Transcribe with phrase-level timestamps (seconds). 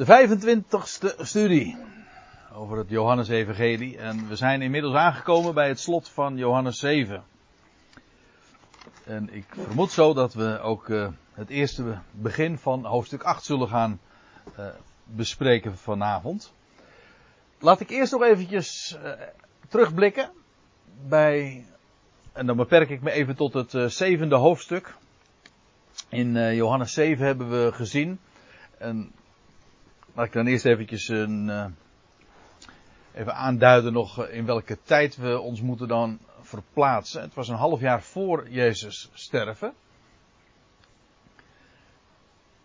[0.00, 1.76] De 25ste studie
[2.54, 3.98] over het Johannes-evangelie.
[3.98, 7.24] En we zijn inmiddels aangekomen bij het slot van Johannes 7.
[9.04, 13.68] En ik vermoed zo dat we ook uh, het eerste begin van hoofdstuk 8 zullen
[13.68, 14.00] gaan
[14.58, 14.66] uh,
[15.04, 16.52] bespreken vanavond.
[17.58, 19.12] Laat ik eerst nog eventjes uh,
[19.68, 20.30] terugblikken
[21.08, 21.66] bij,
[22.32, 24.94] en dan beperk ik me even tot het zevende hoofdstuk.
[26.08, 28.20] In Johannes 7 hebben we gezien,
[28.78, 29.12] en
[30.20, 31.66] Laat ik dan eerst eventjes een, uh,
[33.14, 37.22] even aanduiden nog in welke tijd we ons moeten dan verplaatsen.
[37.22, 39.72] Het was een half jaar voor Jezus sterven.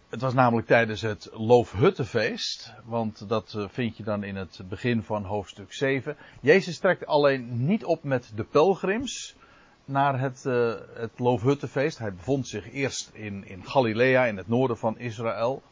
[0.10, 5.04] Het was namelijk tijdens het Loofhuttenfeest, want dat eh, vind je dan in het begin
[5.04, 6.18] van hoofdstuk 7.
[6.41, 9.35] Jezus trekt alleen niet op met de pelgrims
[9.85, 11.98] naar het, uh, het Loofhuttenfeest.
[11.98, 15.63] Hij bevond zich eerst in, in Galilea, in het noorden van Israël.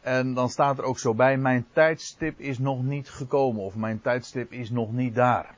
[0.00, 4.00] En dan staat er ook zo bij, mijn tijdstip is nog niet gekomen of mijn
[4.00, 5.54] tijdstip is nog niet daar.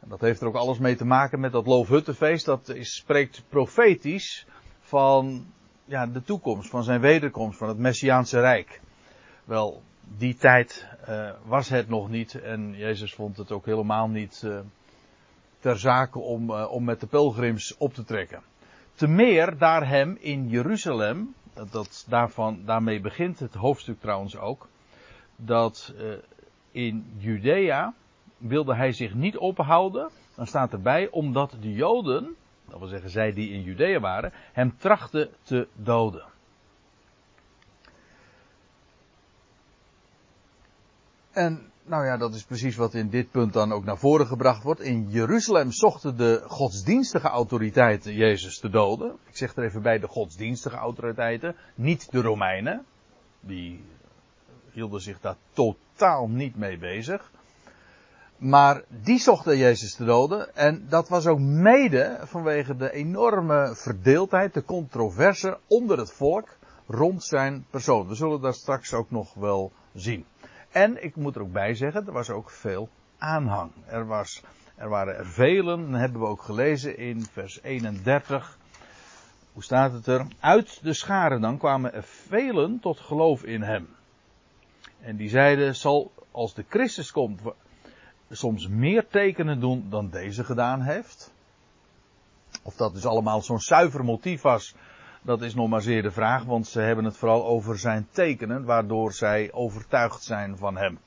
[0.00, 2.44] En dat heeft er ook alles mee te maken met dat Loofhuttenfeest.
[2.44, 4.46] Dat spreekt profetisch
[4.80, 5.46] van
[5.84, 8.80] ja, de toekomst, van zijn wederkomst, van het Messiaanse Rijk.
[9.44, 9.82] Wel,
[10.16, 14.58] die tijd uh, was het nog niet en Jezus vond het ook helemaal niet uh,
[15.60, 18.42] ter zake om, uh, om met de pelgrims op te trekken.
[18.94, 24.68] Te meer daar hem in Jeruzalem dat daarvan, daarmee begint het hoofdstuk trouwens ook,
[25.36, 26.14] dat uh,
[26.70, 27.94] in Judea
[28.36, 32.36] wilde hij zich niet ophouden, dan staat erbij, omdat de Joden,
[32.68, 36.24] dat wil zeggen zij die in Judea waren, hem trachten te doden.
[41.30, 44.62] En nou ja, dat is precies wat in dit punt dan ook naar voren gebracht
[44.62, 44.80] wordt.
[44.80, 49.18] In Jeruzalem zochten de godsdienstige autoriteiten Jezus te doden.
[49.28, 52.84] Ik zeg er even bij de godsdienstige autoriteiten, niet de Romeinen.
[53.40, 53.84] Die
[54.72, 57.30] hielden zich daar totaal niet mee bezig.
[58.36, 60.56] Maar die zochten Jezus te doden.
[60.56, 66.48] En dat was ook mede vanwege de enorme verdeeldheid, de controverse onder het volk
[66.86, 68.08] rond zijn persoon.
[68.08, 70.24] We zullen dat straks ook nog wel zien.
[70.72, 72.88] En ik moet er ook bij zeggen, er was ook veel
[73.18, 73.70] aanhang.
[73.86, 74.42] Er, was,
[74.76, 78.58] er waren er velen, dat hebben we ook gelezen in vers 31.
[79.52, 80.26] Hoe staat het er?
[80.40, 83.88] Uit de scharen dan kwamen er velen tot geloof in hem.
[85.00, 87.40] En die zeiden, zal als de Christus komt
[88.30, 91.32] soms meer tekenen doen dan deze gedaan heeft?
[92.62, 94.74] Of dat dus allemaal zo'n zuiver motief was
[95.22, 98.64] dat is nog maar zeer de vraag, want ze hebben het vooral over zijn tekenen,
[98.64, 100.98] waardoor zij overtuigd zijn van hem.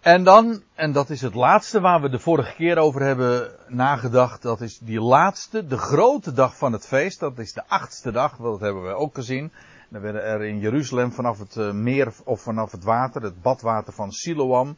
[0.00, 4.42] En dan, en dat is het laatste waar we de vorige keer over hebben nagedacht,
[4.42, 8.36] dat is die laatste, de grote dag van het feest, dat is de achtste dag,
[8.36, 9.52] dat hebben we ook gezien.
[9.88, 13.92] Dan werden er in Jeruzalem vanaf het eh, meer of vanaf het water, het badwater
[13.92, 14.76] van Siloam,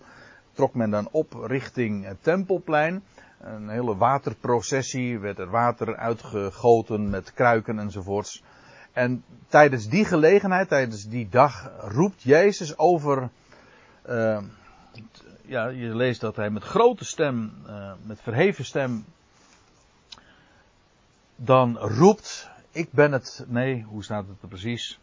[0.52, 3.02] trok men dan op richting het tempelplein
[3.40, 8.42] een hele waterprocessie, werd er water uitgegoten met kruiken enzovoorts.
[8.92, 13.28] En tijdens die gelegenheid, tijdens die dag, roept Jezus over.
[14.08, 14.38] Uh,
[15.44, 19.04] ja, je leest dat hij met grote stem, uh, met verheven stem,
[21.36, 23.44] dan roept: Ik ben het.
[23.48, 24.98] Nee, hoe staat het er precies?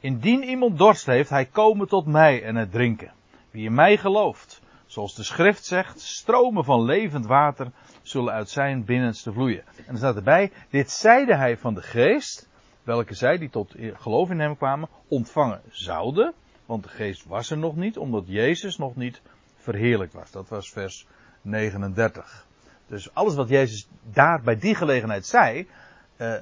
[0.00, 3.12] Indien iemand dorst heeft, hij komen tot mij en het drinken.
[3.50, 4.61] Wie in mij gelooft,
[4.92, 7.70] Zoals de schrift zegt, stromen van levend water
[8.02, 9.64] zullen uit zijn binnenste vloeien.
[9.86, 12.48] En er staat erbij, dit zeide hij van de geest,
[12.82, 16.32] welke zij die tot geloof in hem kwamen, ontvangen zouden.
[16.66, 19.20] Want de geest was er nog niet, omdat Jezus nog niet
[19.56, 20.30] verheerlijkt was.
[20.30, 21.06] Dat was vers
[21.42, 22.46] 39.
[22.86, 25.68] Dus alles wat Jezus daar bij die gelegenheid zei,
[26.16, 26.34] uh,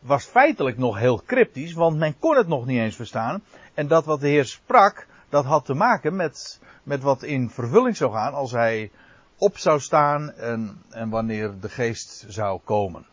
[0.00, 3.42] was feitelijk nog heel cryptisch, want men kon het nog niet eens verstaan.
[3.74, 7.96] En dat wat de Heer sprak, dat had te maken met met wat in vervulling
[7.96, 8.90] zou gaan als hij
[9.36, 13.06] op zou staan en, en wanneer de geest zou komen.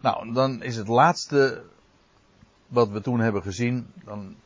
[0.00, 1.62] Nou, dan is het laatste
[2.66, 4.36] wat we toen hebben gezien, dan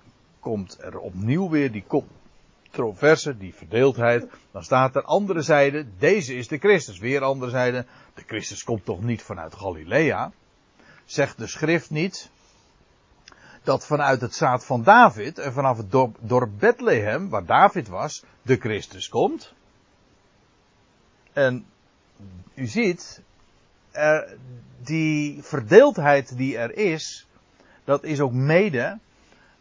[0.41, 4.27] komt er opnieuw weer die controverse, die verdeeldheid.
[4.51, 6.99] Dan staat er andere zijde, deze is de Christus.
[6.99, 10.33] Weer andere zijde, de Christus komt toch niet vanuit Galilea?
[11.05, 12.31] Zegt de schrift niet,
[13.65, 18.25] dat vanuit het zaad van David en vanaf het dorp, dorp Bethlehem, waar David was,
[18.43, 19.53] de Christus komt.
[21.33, 21.67] En
[22.55, 23.23] u ziet,
[23.91, 24.37] er,
[24.83, 27.27] die verdeeldheid die er is,
[27.85, 28.99] dat is ook mede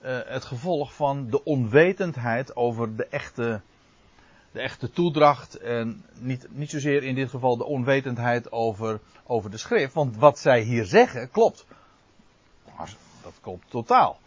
[0.04, 3.62] uh, het gevolg van de onwetendheid over de echte,
[4.52, 5.56] de echte toedracht.
[5.56, 9.94] En niet, niet zozeer in dit geval de onwetendheid over, over de schrift.
[9.94, 11.66] Want wat zij hier zeggen klopt
[13.24, 14.20] dat klopt totaal.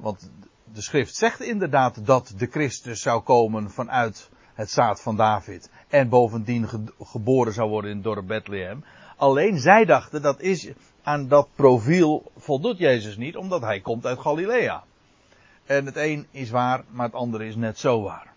[0.00, 0.30] Want
[0.72, 5.70] de schrift zegt inderdaad dat de Christus zou komen vanuit het zaad van David.
[5.88, 6.68] En bovendien
[7.00, 8.84] geboren zou worden in het dorp Bethlehem.
[9.16, 10.70] Alleen zij dachten dat is,
[11.02, 14.84] aan dat profiel voldoet Jezus niet, omdat hij komt uit Galilea.
[15.66, 18.29] En het een is waar, maar het andere is net zo waar.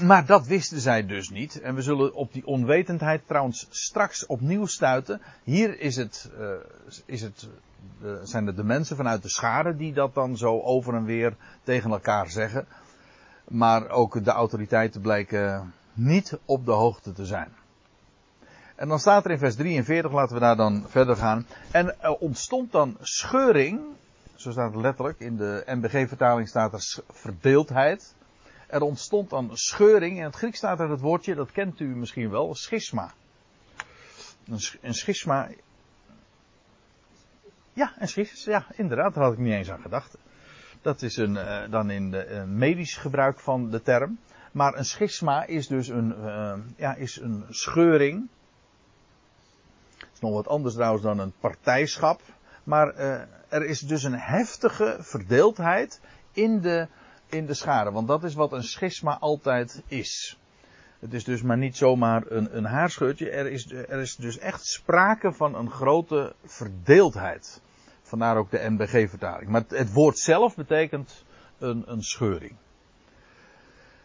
[0.00, 1.60] Maar dat wisten zij dus niet.
[1.60, 5.20] En we zullen op die onwetendheid trouwens straks opnieuw stuiten.
[5.44, 6.48] Hier is het, uh,
[7.04, 7.48] is het,
[8.02, 11.36] uh, zijn het de mensen vanuit de schade die dat dan zo over en weer
[11.62, 12.66] tegen elkaar zeggen.
[13.48, 17.48] Maar ook de autoriteiten blijken niet op de hoogte te zijn.
[18.74, 21.46] En dan staat er in vers 43, laten we daar dan verder gaan.
[21.70, 23.80] En er ontstond dan scheuring,
[24.34, 28.14] zo staat het letterlijk, in de MBG-vertaling staat er verdeeldheid.
[28.72, 32.30] Er ontstond dan scheuring, in het Grieks staat er het woordje, dat kent u misschien
[32.30, 33.12] wel, schisma.
[34.80, 35.48] Een, schisma.
[37.72, 40.16] Ja, een schisma, ja, inderdaad, daar had ik niet eens aan gedacht.
[40.82, 44.18] Dat is een, uh, dan in de uh, medisch gebruik van de term.
[44.52, 48.28] Maar een schisma is dus een, uh, ja, is een scheuring.
[49.96, 52.20] Het is nog wat anders trouwens dan een partijschap.
[52.64, 52.94] Maar
[53.48, 56.00] er is dus een heftige verdeeldheid
[56.32, 56.88] in de
[57.32, 57.90] in de schade.
[57.90, 60.38] Want dat is wat een schisma altijd is.
[60.98, 63.30] Het is dus maar niet zomaar een, een haarscheurtje.
[63.30, 67.60] Er is, er is dus echt sprake van een grote verdeeldheid.
[68.02, 69.50] Vandaar ook de NBG-vertaling.
[69.50, 71.24] Maar het, woord zelf betekent
[71.58, 72.52] een, een scheuring.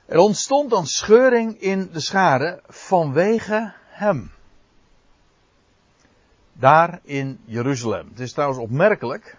[0.05, 4.31] Er ontstond dan scheuring in de schade vanwege hem.
[6.53, 8.07] Daar in Jeruzalem.
[8.09, 9.37] Het is trouwens opmerkelijk.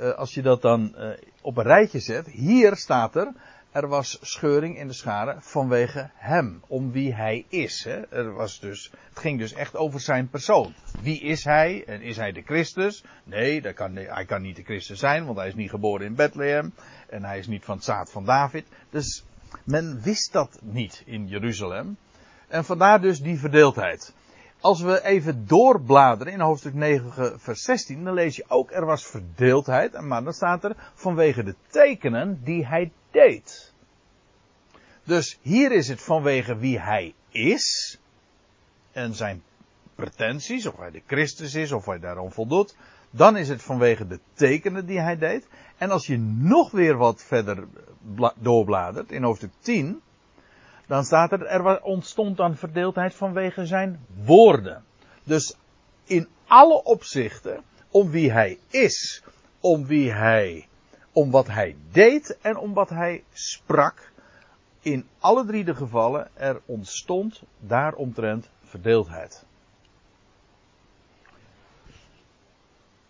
[0.00, 2.26] Uh, als je dat dan uh, op een rijtje zet.
[2.26, 3.32] Hier staat er,
[3.70, 7.84] er was scheuring in de schade vanwege hem, om wie hij is.
[7.84, 8.00] Hè.
[8.08, 10.74] Er was dus, het ging dus echt over zijn persoon.
[11.02, 11.84] Wie is hij?
[11.86, 13.04] En is hij de Christus?
[13.24, 16.14] Nee, dat kan, hij kan niet de Christus zijn, want hij is niet geboren in
[16.14, 16.72] Bethlehem.
[17.08, 18.66] En hij is niet van het zaad van David.
[18.90, 19.24] Dus
[19.64, 21.96] men wist dat niet in Jeruzalem.
[22.48, 24.14] En vandaar dus die verdeeldheid.
[24.60, 29.06] Als we even doorbladeren in hoofdstuk 9, vers 16, dan lees je ook er was
[29.06, 30.00] verdeeldheid.
[30.00, 33.72] Maar dan staat er vanwege de tekenen die hij deed.
[35.04, 37.98] Dus hier is het vanwege wie hij is.
[38.92, 39.42] En zijn
[39.94, 42.76] pretenties, of hij de Christus is, of hij daarom voldoet.
[43.10, 45.48] Dan is het vanwege de tekenen die hij deed.
[45.78, 47.68] En als je nog weer wat verder
[48.36, 50.00] doorbladert, in hoofdstuk 10,
[50.90, 54.84] dan staat er, er ontstond dan verdeeldheid vanwege zijn woorden.
[55.24, 55.54] Dus
[56.04, 59.22] in alle opzichten, om wie hij is,
[59.60, 60.68] om wie hij,
[61.12, 64.12] om wat hij deed en om wat hij sprak,
[64.80, 69.44] in alle drie de gevallen, er ontstond daaromtrent verdeeldheid.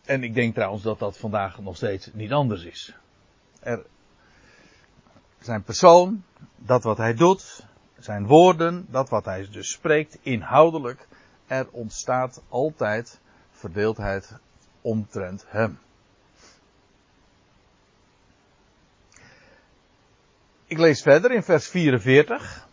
[0.05, 2.95] En ik denk trouwens dat dat vandaag nog steeds niet anders is.
[3.61, 3.85] Er,
[5.39, 6.25] zijn persoon,
[6.57, 7.69] dat wat hij doet,
[8.05, 11.07] zijn woorden, dat wat hij dus spreekt, inhoudelijk,
[11.47, 13.21] er ontstaat altijd
[13.51, 14.33] verdeeldheid
[14.81, 15.79] omtrent hem.
[20.67, 22.69] Ik lees verder in vers 44.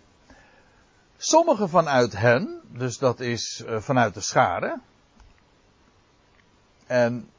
[1.17, 4.79] Sommigen vanuit hen, dus dat is uh, vanuit de schare.
[6.87, 7.29] En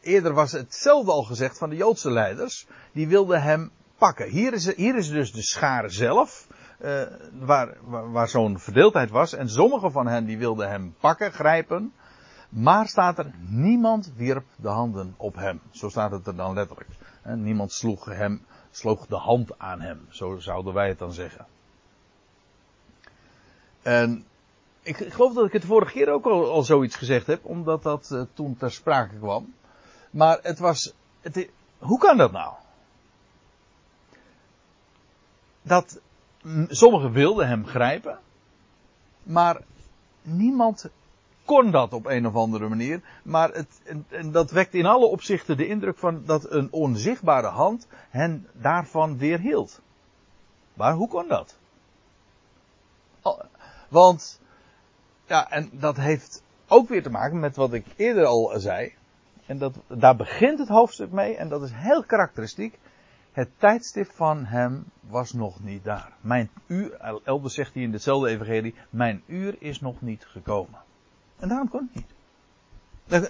[0.00, 2.66] eerder was hetzelfde al gezegd van de Joodse leiders.
[2.92, 4.28] Die wilden hem pakken.
[4.28, 6.46] Hier is, hier is dus de schare zelf
[6.80, 7.02] uh,
[7.40, 7.76] waar,
[8.10, 9.32] waar, zo'n verdeeldheid was.
[9.32, 11.92] En sommige van hen die wilden hem pakken, grijpen.
[12.48, 15.60] Maar staat er, niemand wierp de handen op hem.
[15.70, 16.90] Zo staat het er dan letterlijk.
[17.24, 20.06] Niemand sloeg hem, sloeg de hand aan hem.
[20.08, 21.46] Zo zouden wij het dan zeggen.
[23.82, 24.24] En
[24.82, 28.10] ik, ik geloof dat ik het vorige keer ook al, zoiets gezegd heb, omdat dat
[28.12, 29.54] uh, toen ter sprake kwam.
[30.10, 32.54] Maar het was, het, hoe kan dat nou?
[35.62, 36.00] Dat
[36.68, 38.18] sommigen wilden hem grijpen,
[39.22, 39.60] maar
[40.22, 40.90] niemand
[41.44, 43.00] kon dat op een of andere manier.
[43.22, 47.86] Maar het, en, dat wekt in alle opzichten de indruk van dat een onzichtbare hand
[48.10, 49.80] hen daarvan weerhield.
[50.74, 51.56] Maar hoe kon dat?
[53.88, 54.40] Want,
[55.26, 58.94] ja, en dat heeft ook weer te maken met wat ik eerder al zei.
[59.46, 62.78] En dat, daar begint het hoofdstuk mee, en dat is heel karakteristiek.
[63.34, 66.12] Het tijdstip van hem was nog niet daar.
[66.20, 70.80] Mijn uur, elders zegt hij in dezelfde evangelie, mijn uur is nog niet gekomen.
[71.38, 72.12] En daarom kon het niet.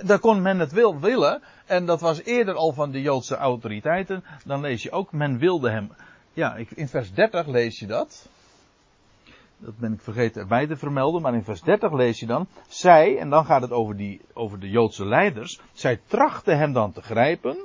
[0.06, 4.24] Daar, kon men het wil willen, en dat was eerder al van de Joodse autoriteiten.
[4.44, 5.92] Dan lees je ook, men wilde hem.
[6.32, 8.28] Ja, in vers 30 lees je dat.
[9.58, 12.46] Dat ben ik vergeten erbij te vermelden, maar in vers 30 lees je dan.
[12.68, 15.60] Zij, en dan gaat het over, die, over de Joodse leiders.
[15.72, 17.56] Zij trachten hem dan te grijpen.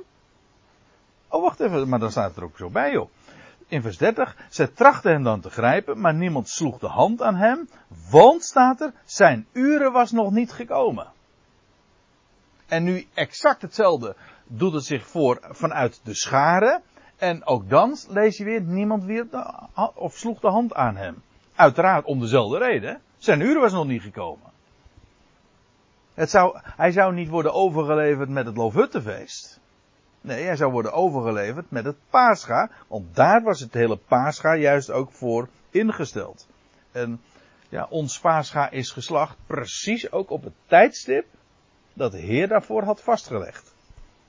[1.30, 3.10] Oh, wacht even, maar dan staat er ook zo bij, joh.
[3.68, 4.36] In vers 30.
[4.48, 7.68] Zij trachten hem dan te grijpen, maar niemand sloeg de hand aan hem.
[8.10, 11.06] Want staat er, zijn uren was nog niet gekomen.
[12.66, 16.82] En nu exact hetzelfde doet het zich voor vanuit de scharen.
[17.16, 19.60] En ook dan lees je weer, niemand wierp
[19.94, 21.22] of sloeg de hand aan hem.
[21.54, 23.00] Uiteraard om dezelfde reden.
[23.18, 24.50] Zijn uur was nog niet gekomen.
[26.14, 29.59] Het zou, hij zou niet worden overgeleverd met het Loofhuttenfeest.
[30.20, 32.70] Nee, hij zou worden overgeleverd met het Pascha.
[32.86, 36.46] Want daar was het hele Pascha juist ook voor ingesteld.
[36.92, 37.20] En
[37.68, 41.26] ja, ons Pascha is geslacht precies ook op het tijdstip
[41.92, 43.74] dat de Heer daarvoor had vastgelegd.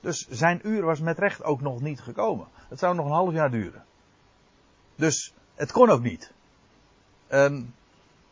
[0.00, 2.46] Dus zijn uur was met recht ook nog niet gekomen.
[2.68, 3.84] Het zou nog een half jaar duren.
[4.94, 6.32] Dus het kon ook niet.
[7.26, 7.74] En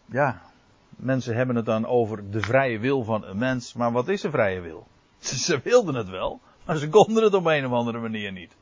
[0.06, 0.42] ja,
[0.88, 3.72] mensen hebben het dan over de vrije wil van een mens.
[3.72, 4.86] Maar wat is een vrije wil?
[5.18, 6.40] Ze wilden het wel,
[6.70, 8.56] maar ze konden het op een of andere manier niet.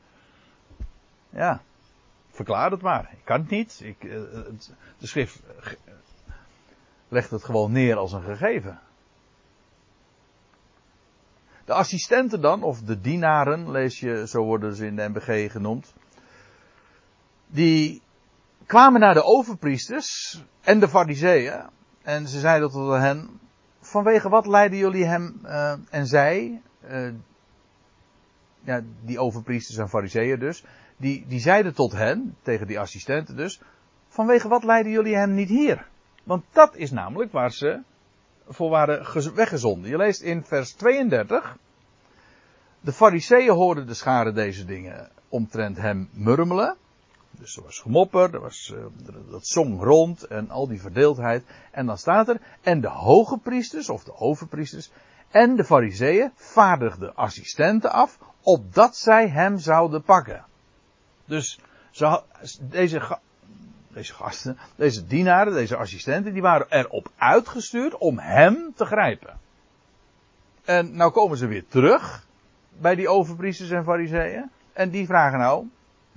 [1.29, 1.61] Ja,
[2.29, 3.09] verklaar het maar.
[3.11, 3.79] Ik kan het niet.
[3.83, 4.09] Ik, eh,
[4.97, 5.41] de schrift
[7.07, 8.79] legt het gewoon neer als een gegeven.
[11.65, 15.93] De assistenten dan, of de dienaren, lees je, zo worden ze in de MBG genoemd.
[17.47, 18.01] Die
[18.65, 21.69] kwamen naar de overpriesters en de fariseeën.
[22.01, 23.39] En ze zeiden tot hen,
[23.79, 26.61] vanwege wat leiden jullie hem uh, en zij,
[26.91, 27.13] uh,
[28.69, 30.63] ja, die overpriesters en fariseeën dus,
[30.97, 33.61] die, die zeiden tot hen, tegen die assistenten dus,
[34.07, 35.87] vanwege wat leiden jullie hem niet hier?
[36.23, 37.81] Want dat is namelijk waar ze
[38.47, 39.89] voor waren weggezonden.
[39.89, 41.57] Je leest in vers 32.
[42.81, 46.75] De fariseeën hoorden de scharen deze dingen omtrent hem murmelen.
[47.31, 48.85] Dus er was gemopper, er was, uh,
[49.29, 51.43] dat zong rond en al die verdeeldheid.
[51.71, 54.91] En dan staat er, en de hoge priesters, of de overpriesters,
[55.31, 60.45] en de fariseeën vaardigden assistenten af, opdat zij hem zouden pakken.
[61.25, 61.59] Dus
[61.91, 62.21] ze,
[62.61, 63.17] deze,
[63.87, 69.39] deze gasten, deze dienaren, deze assistenten, die waren erop uitgestuurd om hem te grijpen.
[70.65, 72.27] En nou komen ze weer terug
[72.69, 74.49] bij die overpriesters en fariseeën.
[74.73, 75.65] En die vragen nou,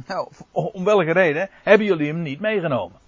[0.07, 3.02] nou, om welke reden hebben jullie hem niet meegenomen?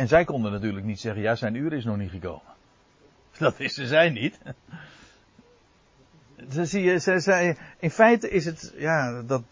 [0.00, 2.52] En zij konden natuurlijk niet zeggen, ja, zijn uur is nog niet gekomen.
[3.38, 4.38] Dat wisten zij niet.
[6.70, 9.42] Zie je, ze, ze, in feite is het, ja, dat,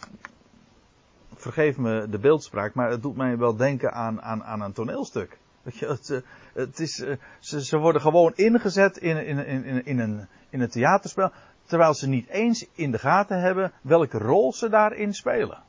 [1.35, 5.39] vergeef me de beeldspraak, maar het doet mij wel denken aan, aan, aan een toneelstuk.
[5.63, 6.21] Het, eh,
[6.55, 10.71] het is, eh, ze, ze worden gewoon ingezet in, in, in, in, een, in een
[10.71, 11.33] theaterspel,
[11.65, 15.63] terwijl ze niet eens in de gaten hebben welke rol ze daarin spelen.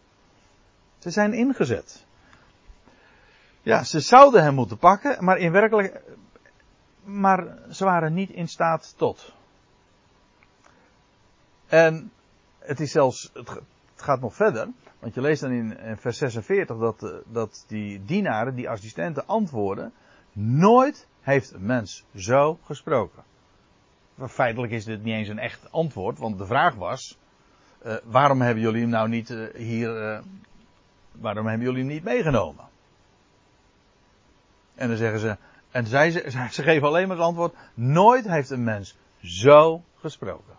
[0.97, 2.07] Ze zijn ingezet.
[3.69, 6.01] Ja, ze zouden hem moeten pakken, maar in werkelijk,
[7.03, 9.33] maar ze waren niet in staat tot.
[11.67, 12.11] En
[12.59, 13.61] het is zelfs, het
[13.95, 14.67] gaat nog verder.
[14.99, 19.93] Want je leest dan in vers 46 dat, eh, dat die dienaren, die assistenten antwoorden.
[20.33, 23.23] Nooit heeft een mens zo gesproken.
[24.27, 27.17] Feitelijk is dit niet eens een echt antwoord, want de vraag was:
[27.85, 30.21] uh, waarom hebben jullie hem nou niet uh, hier,
[31.11, 32.68] waarom hebben jullie hem niet meegenomen?
[34.79, 35.37] En dan zeggen ze,
[35.71, 40.57] en zij, ze, ze geven alleen maar het antwoord: nooit heeft een mens zo gesproken.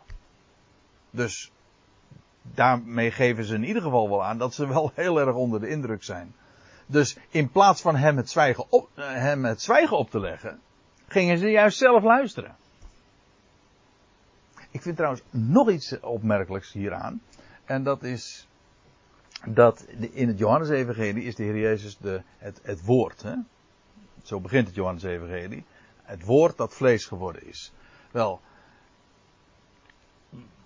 [1.11, 1.53] Dus
[2.43, 5.69] daarmee geven ze in ieder geval wel aan dat ze wel heel erg onder de
[5.69, 6.35] indruk zijn.
[6.87, 10.61] Dus in plaats van hem het zwijgen op, eh, hem het zwijgen op te leggen,
[11.09, 12.57] gingen ze juist zelf luisteren.
[14.71, 17.23] Ik vind trouwens nog iets opmerkelijks hieraan.
[17.65, 18.49] En dat is
[19.47, 23.23] dat in het Johannes-evangelie is de Heer Jezus de, het, het woord.
[23.23, 23.35] Hè?
[24.23, 25.65] Zo begint het Johannes-evangelie.
[26.03, 27.73] Het woord dat vlees geworden is.
[28.11, 28.41] Wel,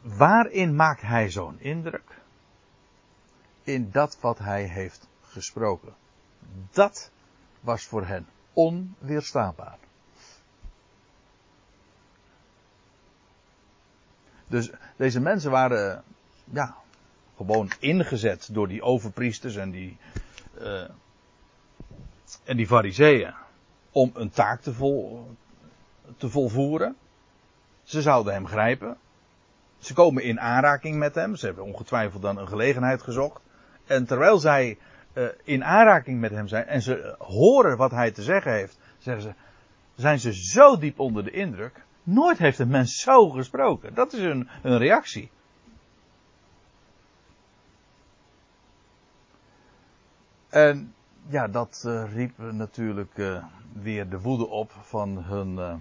[0.01, 2.23] waarin maakt hij zo'n indruk?
[3.63, 5.95] In dat wat hij heeft gesproken.
[6.71, 7.11] Dat
[7.61, 9.79] was voor hen onweerstaanbaar.
[14.47, 16.05] Dus deze mensen waren,
[16.45, 16.77] ja,
[17.37, 19.97] gewoon ingezet door die overpriesters en die,
[20.59, 20.89] uh,
[22.45, 23.35] en die fariseeën
[23.95, 25.27] om een taak te, vol,
[26.17, 26.97] te volvoeren.
[27.83, 28.97] Ze zouden hem grijpen.
[29.79, 31.37] Ze komen in aanraking met hem.
[31.37, 33.41] Ze hebben ongetwijfeld dan een gelegenheid gezocht.
[33.87, 34.79] En terwijl zij
[35.13, 39.23] uh, in aanraking met hem zijn en ze horen wat hij te zeggen heeft, zeggen
[39.23, 39.35] ze,
[39.95, 41.85] zijn ze zo diep onder de indruk.
[42.03, 43.95] Nooit heeft een mens zo gesproken.
[43.95, 45.31] Dat is hun, hun reactie.
[50.49, 50.95] En
[51.29, 55.53] ja, dat uh, riep natuurlijk uh, weer de woede op van hun.
[55.57, 55.75] Uh,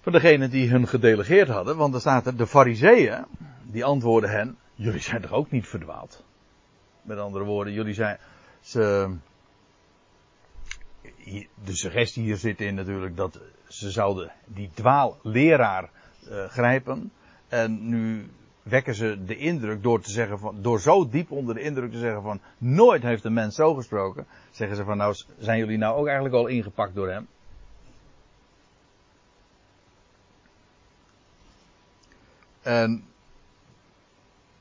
[0.00, 1.76] van degene die hun gedelegeerd hadden.
[1.76, 3.24] Want er staat er, de fariseeën,
[3.62, 6.24] die antwoorden hen, jullie zijn toch ook niet verdwaald?
[7.02, 8.18] Met andere woorden, jullie zijn,
[8.60, 9.14] ze,
[11.64, 15.90] de suggestie hier zit in natuurlijk dat ze zouden die dwaalleraar
[16.48, 17.12] grijpen.
[17.48, 18.30] En nu
[18.68, 21.98] wekken ze de indruk door te zeggen van, door zo diep onder de indruk te
[21.98, 24.26] zeggen van, nooit heeft een mens zo gesproken.
[24.50, 27.26] Zeggen ze van, nou, zijn jullie nou ook eigenlijk al ingepakt door hem?
[32.62, 33.04] En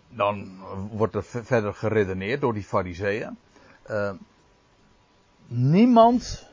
[0.09, 0.59] dan
[0.91, 3.38] wordt er verder geredeneerd door die fariseeën.
[3.89, 4.12] Uh,
[5.47, 6.47] niemand,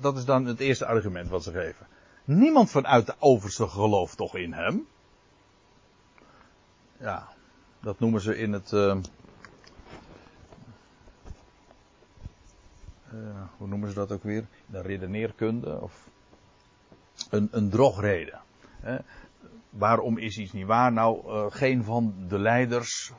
[0.00, 1.86] dat is dan het eerste argument wat ze geven.
[2.24, 4.86] Niemand vanuit de overste gelooft toch in hem?
[6.98, 7.28] Ja,
[7.80, 8.72] dat noemen ze in het.
[8.72, 8.96] Uh,
[13.12, 14.46] uh, hoe noemen ze dat ook weer?
[14.66, 16.08] De redeneerkunde of.
[17.30, 18.40] Een, een drogreden.
[18.80, 18.96] Hè?
[19.70, 20.92] Waarom is iets niet waar?
[20.92, 23.12] Nou, uh, geen van de leiders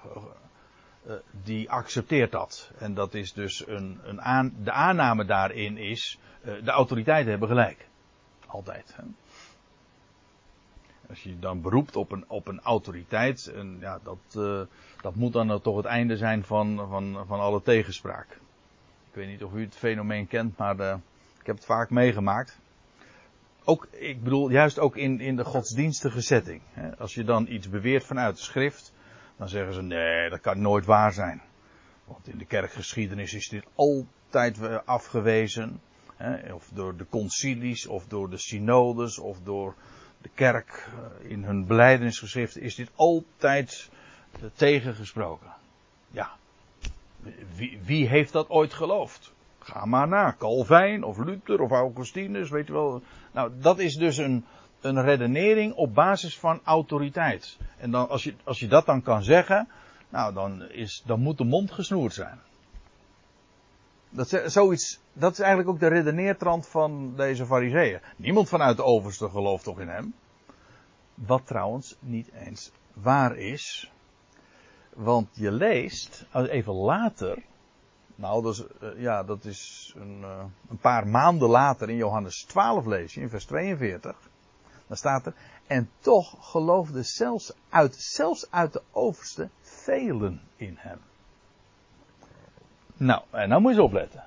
[1.43, 2.71] die accepteert dat.
[2.77, 7.87] En dat is dus een, een aan, de aanname daarin is, de autoriteiten hebben gelijk.
[8.47, 8.95] Altijd.
[11.09, 14.61] Als je dan beroept op een, op een autoriteit, en ja, dat, uh,
[15.01, 18.31] dat moet dan toch het einde zijn van, van, van alle tegenspraak.
[19.09, 20.95] Ik weet niet of u het fenomeen kent, maar uh,
[21.39, 22.59] ik heb het vaak meegemaakt.
[23.63, 26.61] Ook, ik bedoel, juist ook in, in de godsdienstige setting.
[26.71, 26.97] Hè.
[26.97, 28.93] Als je dan iets beweert vanuit de schrift,
[29.37, 31.41] dan zeggen ze nee, dat kan nooit waar zijn.
[32.05, 35.81] Want in de kerkgeschiedenis is dit altijd afgewezen.
[36.15, 39.75] Hè, of door de concilies, of door de synodes, of door
[40.25, 43.89] de kerk eh, in hun beleidingsgeschriften is dit altijd
[44.31, 45.53] eh, tegengesproken.
[46.11, 46.29] Ja.
[47.55, 49.33] Wie, wie, heeft dat ooit geloofd?
[49.59, 50.35] Ga maar na.
[50.37, 53.01] Calvijn of Luther of Augustinus, weet je wel.
[53.31, 54.45] Nou, dat is dus een,
[54.81, 57.57] een redenering op basis van autoriteit.
[57.77, 59.67] En dan, als, je, als je dat dan kan zeggen,
[60.09, 62.39] nou, dan, is, dan moet de mond gesnoerd zijn.
[64.15, 67.99] Dat, zoiets, dat is eigenlijk ook de redeneertrand van deze fariseeën.
[68.17, 70.13] Niemand vanuit de overste gelooft toch in hem.
[71.13, 73.91] Wat trouwens niet eens waar is.
[74.93, 77.43] Want je leest, even later,
[78.15, 82.43] nou dat is, uh, ja, dat is een, uh, een, paar maanden later in Johannes
[82.43, 84.29] 12 lees je, in vers 42.
[84.87, 85.33] Dan staat er,
[85.67, 90.99] en toch geloofden zelfs uit, zelfs uit de overste velen in hem.
[92.97, 94.23] Nou, en nou moet je eens opletten.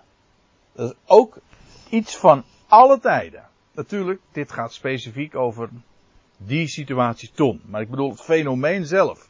[0.72, 1.38] Dat is ook
[1.88, 3.46] iets van alle tijden.
[3.72, 5.68] Natuurlijk, dit gaat specifiek over
[6.36, 7.62] die situatie toen.
[7.66, 9.28] Maar ik bedoel het fenomeen zelf.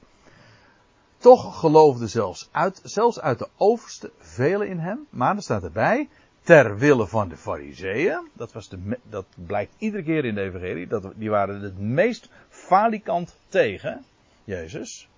[1.18, 5.06] Toch geloofden zelfs uit, zelfs uit de overste velen in hem.
[5.10, 6.08] Maar er staat erbij,
[6.42, 8.28] ter wille van de fariseeën.
[8.32, 10.86] Dat, was de, dat blijkt iedere keer in de evangelie.
[10.86, 14.04] Dat, die waren het meest falikant tegen
[14.44, 15.08] Jezus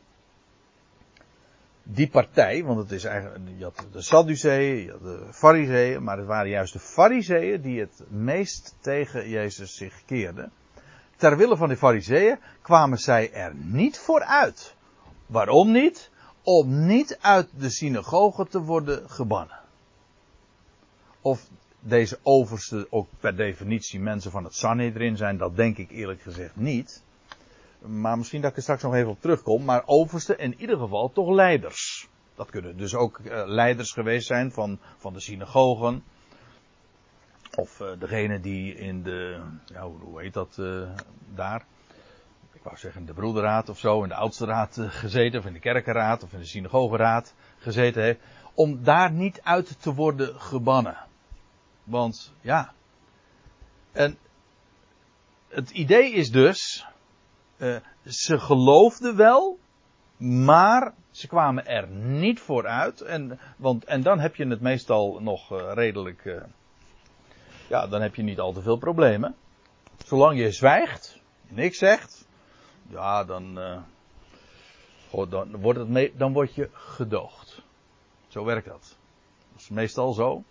[1.82, 6.18] die partij, want het is eigenlijk, je had de Sadduceeën, je had de Fariseeën, maar
[6.18, 10.52] het waren juist de Fariseeën die het meest tegen Jezus zich keerden.
[11.16, 14.74] Ter wille van de Fariseeën kwamen zij er niet voor uit.
[15.26, 16.10] Waarom niet?
[16.42, 19.58] Om niet uit de synagoge te worden gebannen.
[21.20, 21.48] Of
[21.80, 26.56] deze overste ook per definitie mensen van het Sanhedrin zijn, dat denk ik eerlijk gezegd
[26.56, 27.02] niet.
[27.86, 29.64] Maar misschien dat ik er straks nog even op terugkom.
[29.64, 32.08] Maar overste in ieder geval toch leiders.
[32.34, 36.04] Dat kunnen dus ook uh, leiders geweest zijn van, van de synagogen.
[37.54, 40.90] Of uh, degene die in de, ja, hoe heet dat uh,
[41.34, 41.64] daar?
[42.52, 45.58] Ik wou zeggen de broederraad of zo, in de oudste raad gezeten, of in de
[45.58, 48.20] kerkenraad, of in de synagogeraad gezeten heeft.
[48.54, 50.96] Om daar niet uit te worden gebannen.
[51.84, 52.72] Want ja.
[53.92, 54.18] En
[55.48, 56.86] het idee is dus,
[57.60, 59.58] uh, ze geloofden wel,
[60.16, 63.00] maar ze kwamen er niet vooruit.
[63.00, 66.24] En, want, en dan heb je het meestal nog uh, redelijk.
[66.24, 66.42] Uh,
[67.68, 69.34] ja, dan heb je niet al te veel problemen.
[70.04, 72.28] Zolang je zwijgt, niks zegt,
[72.88, 77.62] ja, dan, uh, dan, wordt het dan word je gedoogd.
[78.28, 78.96] Zo werkt dat.
[79.52, 80.42] Dat is meestal zo.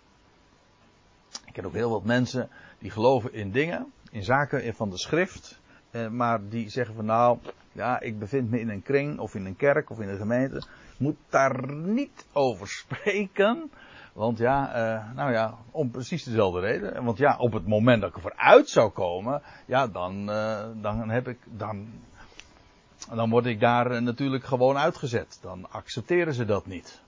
[1.45, 5.59] Ik ken ook heel wat mensen die geloven in dingen, in zaken van de schrift.
[5.91, 7.37] Eh, maar die zeggen van nou,
[7.71, 10.63] ja, ik bevind me in een kring of in een kerk of in een gemeente.
[10.97, 13.71] Moet daar niet over spreken.
[14.13, 17.03] Want ja, uh, nou ja, om precies dezelfde reden.
[17.03, 21.09] Want ja, op het moment dat ik ervoor uit zou komen, ja, dan, uh, dan
[21.09, 21.87] heb ik, dan,
[23.13, 25.39] dan word ik daar natuurlijk gewoon uitgezet.
[25.41, 27.01] Dan accepteren ze dat niet.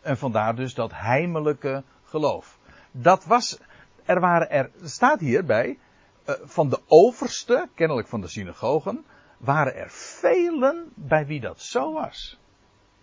[0.00, 2.58] En vandaar dus dat heimelijke geloof.
[2.90, 3.58] Dat was,
[4.04, 5.78] er waren er, staat hierbij,
[6.24, 9.04] van de overste, kennelijk van de synagogen,
[9.38, 12.38] waren er velen bij wie dat zo was.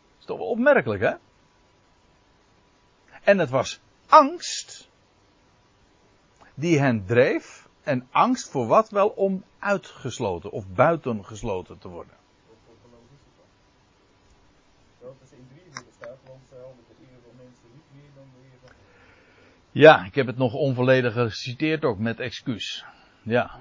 [0.10, 1.14] Dat is toch wel opmerkelijk, hè?
[3.24, 4.90] En het was angst
[6.54, 7.68] die hen dreef.
[7.84, 12.18] En angst voor wat wel om uitgesloten of buitengesloten te worden.
[19.72, 22.86] Ja, ik heb het nog onvolledig geciteerd ook met excuus.
[23.30, 23.60] Ja.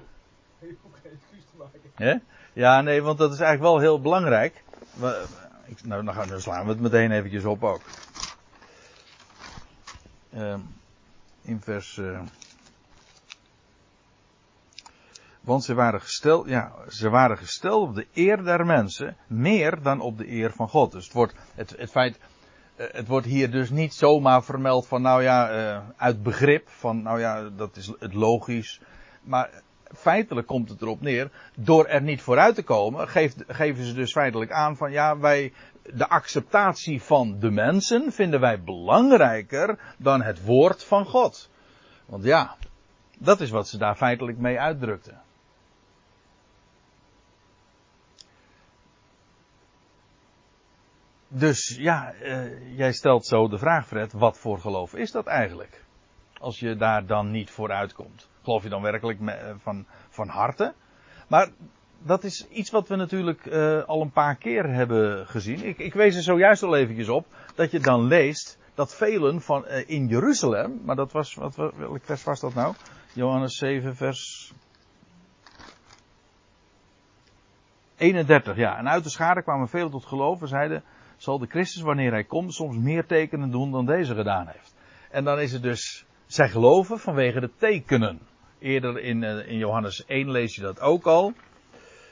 [2.53, 4.63] Ja, nee, want dat is eigenlijk wel heel belangrijk.
[5.83, 7.81] Nou, dan, slaan we het meteen eventjes op ook.
[10.33, 10.55] Uh,
[11.41, 11.97] in vers.
[11.97, 12.19] Uh,
[15.41, 19.99] want ze waren gesteld, ja, ze waren gesteld op de eer der mensen, meer dan
[19.99, 20.91] op de eer van God.
[20.91, 22.19] Dus het wordt, het, het feit,
[22.75, 27.01] eh, het wordt hier dus niet zomaar vermeld van, nou ja, uh, uit begrip, van,
[27.01, 28.81] nou ja, dat is het logisch.
[29.29, 29.49] Maar
[29.95, 33.07] feitelijk komt het erop neer, door er niet vooruit te komen,
[33.47, 35.53] geven ze dus feitelijk aan van, ja, wij,
[35.93, 41.49] de acceptatie van de mensen vinden wij belangrijker dan het woord van God.
[42.05, 42.55] Want ja,
[43.17, 45.21] dat is wat ze daar feitelijk mee uitdrukten.
[51.27, 55.83] Dus ja, uh, jij stelt zo de vraag, Fred, wat voor geloof is dat eigenlijk?
[56.39, 58.29] Als je daar dan niet voor uitkomt.
[58.43, 60.73] Geloof je dan werkelijk me, uh, van, van harte?
[61.27, 61.49] Maar
[62.03, 65.65] dat is iets wat we natuurlijk uh, al een paar keer hebben gezien.
[65.65, 67.25] Ik, ik wees er zojuist al eventjes op
[67.55, 72.23] dat je dan leest dat velen van in Jeruzalem, maar dat was, wat, welk vers
[72.23, 72.73] was dat nou?
[73.13, 74.53] Johannes 7 vers
[77.99, 78.77] 31, ja.
[78.77, 80.83] En uit de schade kwamen velen tot geloof en zeiden,
[81.17, 84.75] zal de Christus wanneer hij komt soms meer tekenen doen dan deze gedaan heeft.
[85.11, 88.19] En dan is het dus, zij geloven vanwege de tekenen.
[88.59, 91.33] Eerder in, uh, in Johannes 1 lees je dat ook al.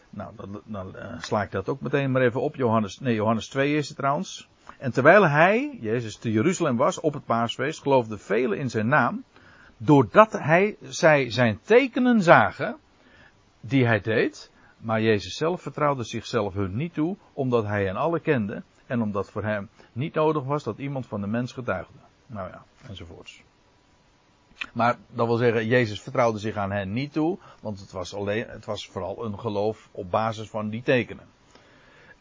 [0.09, 0.33] Nou,
[0.65, 2.55] dan, uh, sla ik dat ook meteen maar even op.
[2.55, 4.49] Johannes, nee, Johannes 2 is het trouwens.
[4.77, 9.23] En terwijl hij, Jezus, te Jeruzalem was op het paasfeest, geloofden velen in zijn naam.
[9.77, 12.77] Doordat hij, zij zijn tekenen zagen,
[13.59, 14.51] die hij deed.
[14.77, 18.63] Maar Jezus zelf vertrouwde zichzelf hun niet toe, omdat hij hen alle kende.
[18.85, 21.99] En omdat voor hem niet nodig was dat iemand van de mens getuigde.
[22.27, 23.43] Nou ja, enzovoorts.
[24.73, 28.47] Maar dat wil zeggen, Jezus vertrouwde zich aan hen niet toe, want het was, alleen,
[28.47, 31.27] het was vooral een geloof op basis van die tekenen.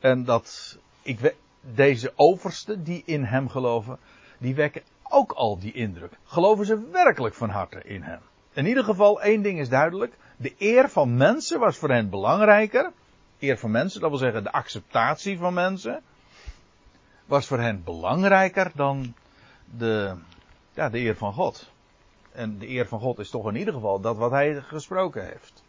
[0.01, 3.99] En dat, ik, deze oversten die in hem geloven,
[4.39, 6.13] die wekken ook al die indruk.
[6.25, 8.21] Geloven ze werkelijk van harte in hem?
[8.53, 10.17] In ieder geval, één ding is duidelijk.
[10.37, 12.93] De eer van mensen was voor hen belangrijker.
[13.39, 16.03] Eer van mensen, dat wil zeggen de acceptatie van mensen
[17.27, 19.15] was voor hen belangrijker dan
[19.79, 20.15] de,
[20.75, 21.71] ja, de eer van God.
[22.37, 25.65] En de eer van God is toch in ieder geval dat wat hij gesproken heeft.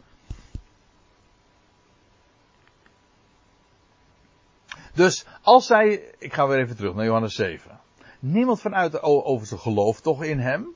[4.94, 7.80] Dus als zij, ik ga weer even terug naar Johannes 7.
[8.18, 10.66] Niemand vanuit de over zijn geloof toch in hem.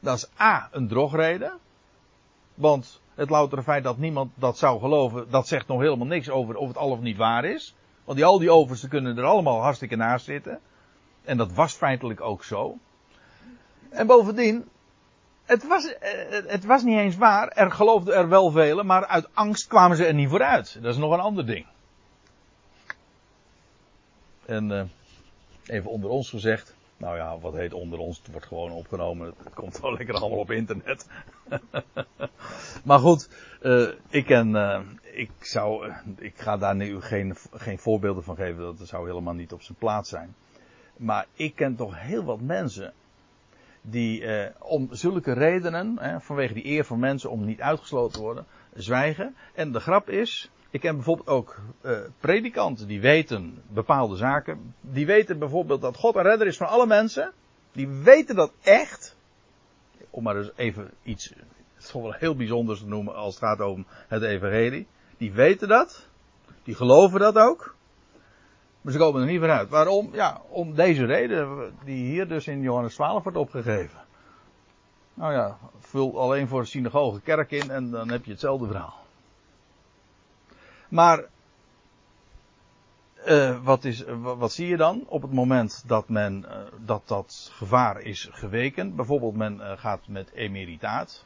[0.00, 1.58] Dat is A, een drogreden.
[2.54, 6.56] Want het loutere feit dat niemand dat zou geloven, dat zegt nog helemaal niks over
[6.56, 7.74] of het al of niet waar is.
[8.04, 10.60] Want die, al die oversten kunnen er allemaal hartstikke naast zitten.
[11.24, 12.78] En dat was feitelijk ook zo.
[13.90, 14.68] En bovendien,
[15.44, 16.10] het was, eh,
[16.46, 17.48] het was niet eens waar.
[17.48, 20.78] Er geloofden er wel velen, maar uit angst kwamen ze er niet vooruit.
[20.82, 21.66] Dat is nog een ander ding.
[24.46, 24.82] En uh,
[25.66, 26.76] even onder ons gezegd.
[26.96, 28.18] Nou ja, wat heet onder ons?
[28.18, 29.34] Het wordt gewoon opgenomen.
[29.44, 31.06] Het komt wel lekker allemaal op internet.
[32.84, 33.28] maar goed,
[34.08, 38.76] ik uh, ik zou, ik ga daar nu geen, geen voorbeelden van geven.
[38.76, 40.34] Dat zou helemaal niet op zijn plaats zijn.
[40.96, 42.92] Maar ik ken toch heel wat mensen
[43.90, 48.20] die uh, om zulke redenen, hè, vanwege die eer van mensen om niet uitgesloten te
[48.20, 49.36] worden, zwijgen.
[49.54, 54.74] En de grap is, ik ken bijvoorbeeld ook uh, predikanten die weten bepaalde zaken.
[54.80, 57.32] Die weten bijvoorbeeld dat God een redder is van alle mensen.
[57.72, 59.16] Die weten dat echt.
[60.10, 61.32] Om maar eens even iets,
[61.92, 64.86] wel heel bijzonders te noemen als het gaat om het evangelie.
[65.16, 66.06] Die weten dat.
[66.62, 67.76] Die geloven dat ook.
[68.88, 69.68] Maar ze komen er niet vanuit.
[69.68, 70.08] Waarom?
[70.12, 73.98] Ja, om deze reden die hier dus in Johannes 12 wordt opgegeven.
[75.14, 79.04] Nou ja, vul alleen voor de synagoge kerk in en dan heb je hetzelfde verhaal.
[80.88, 81.24] Maar
[83.26, 87.50] uh, wat, is, wat zie je dan op het moment dat men uh, dat dat
[87.52, 88.96] gevaar is geweken?
[88.96, 91.24] Bijvoorbeeld men uh, gaat met emeritaat.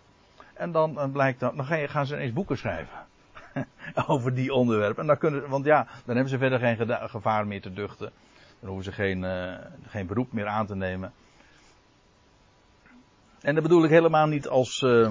[0.54, 3.06] En dan blijkt dat, dan gaan ze ineens boeken schrijven.
[4.06, 5.00] over die onderwerpen.
[5.00, 8.12] En dan kunnen, want ja, dan hebben ze verder geen gevaar meer te duchten.
[8.60, 9.54] Dan hoeven ze geen, uh,
[9.86, 11.12] geen beroep meer aan te nemen.
[13.40, 15.10] En dat bedoel ik helemaal niet als, uh,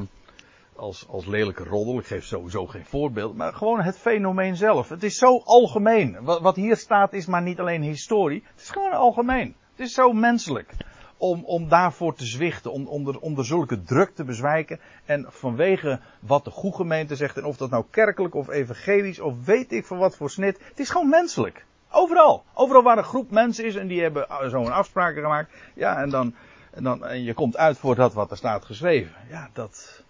[0.75, 1.99] als, als lelijke roddel.
[1.99, 3.35] Ik geef sowieso geen voorbeeld.
[3.35, 4.89] Maar gewoon het fenomeen zelf.
[4.89, 6.23] Het is zo algemeen.
[6.23, 8.43] Wat, wat hier staat is maar niet alleen historie.
[8.51, 9.55] Het is gewoon algemeen.
[9.71, 10.75] Het is zo menselijk
[11.21, 14.79] om, om daarvoor te zwichten, om onder, onder zulke druk te bezwijken.
[15.05, 19.45] En vanwege wat de goede gemeente zegt, en of dat nou kerkelijk of evangelisch of
[19.45, 21.65] weet ik van wat voor snit, het is gewoon menselijk.
[21.91, 22.43] Overal.
[22.53, 25.53] Overal waar een groep mensen is en die hebben zo'n afspraken gemaakt.
[25.73, 26.35] Ja, en dan,
[26.71, 29.15] en dan en je komt uit voor dat wat er staat geschreven.
[29.29, 30.03] Ja, dat,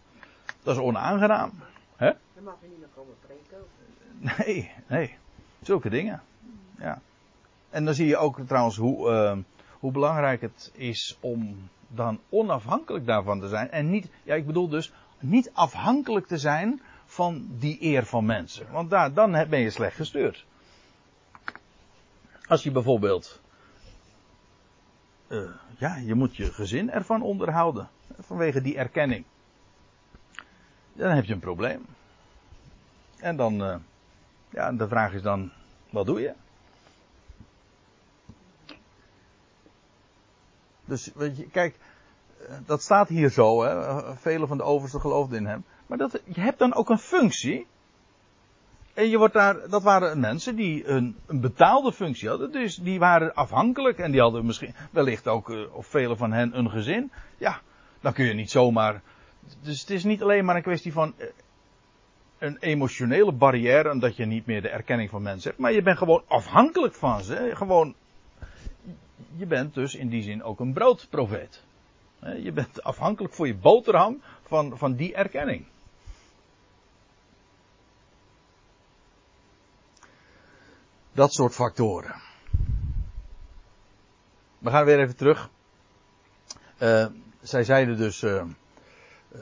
[0.63, 1.51] dat is onaangenaam.
[1.95, 2.11] Hè?
[2.35, 3.57] Dan mag je niet meer komen preken.
[4.45, 5.17] Nee, nee.
[5.61, 6.21] Zulke dingen.
[6.79, 7.01] Ja.
[7.69, 9.37] En dan zie je ook trouwens hoe, uh,
[9.81, 13.71] hoe belangrijk het is om dan onafhankelijk daarvan te zijn.
[13.71, 18.71] En niet, ja, ik bedoel dus, niet afhankelijk te zijn van die eer van mensen.
[18.71, 20.45] Want daar, dan ben je slecht gestuurd.
[22.47, 23.41] Als je bijvoorbeeld,
[25.27, 27.89] uh, ja, je moet je gezin ervan onderhouden.
[28.19, 29.25] Vanwege die erkenning.
[30.93, 31.85] Dan heb je een probleem.
[33.17, 33.75] En dan, uh,
[34.49, 35.51] ja, de vraag is dan,
[35.89, 36.33] wat doe je?
[40.91, 41.75] Dus je, kijk,
[42.47, 44.15] eh, dat staat hier zo, hè.
[44.15, 45.63] Velen van de oversten geloofden in hem.
[45.87, 47.67] Maar dat, je hebt dan ook een functie.
[48.93, 52.51] En je wordt daar, dat waren mensen die een, een betaalde functie hadden.
[52.51, 56.57] Dus die waren afhankelijk en die hadden misschien wellicht ook, uh, of velen van hen,
[56.57, 57.11] een gezin.
[57.37, 57.61] Ja,
[58.01, 59.01] dan kun je niet zomaar.
[59.61, 61.27] Dus het is niet alleen maar een kwestie van uh,
[62.37, 65.61] een emotionele barrière, omdat je niet meer de erkenning van mensen hebt.
[65.61, 67.51] Maar je bent gewoon afhankelijk van ze.
[67.53, 67.95] Gewoon
[69.35, 71.63] je bent dus in die zin ook een broodprofeet.
[72.19, 75.65] Je bent afhankelijk voor je boterham van, van die erkenning.
[81.13, 82.15] Dat soort factoren.
[84.57, 85.49] We gaan weer even terug.
[86.79, 87.05] Uh,
[87.41, 88.43] zij zeiden dus, uh,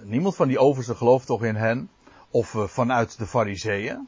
[0.03, 1.89] niemand van die oversten gelooft toch in hen,
[2.29, 4.07] of uh, vanuit de fariseeën.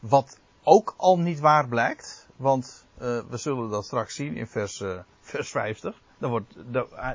[0.00, 4.80] Wat ook al niet waar blijkt, want uh, we zullen dat straks zien in vers,
[4.80, 6.00] uh, vers 50.
[6.18, 6.54] Dan wordt,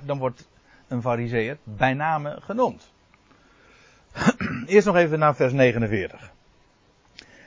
[0.03, 0.49] dan wordt
[0.87, 2.91] een fariseer bij name genoemd.
[4.65, 6.31] Eerst nog even naar vers 49.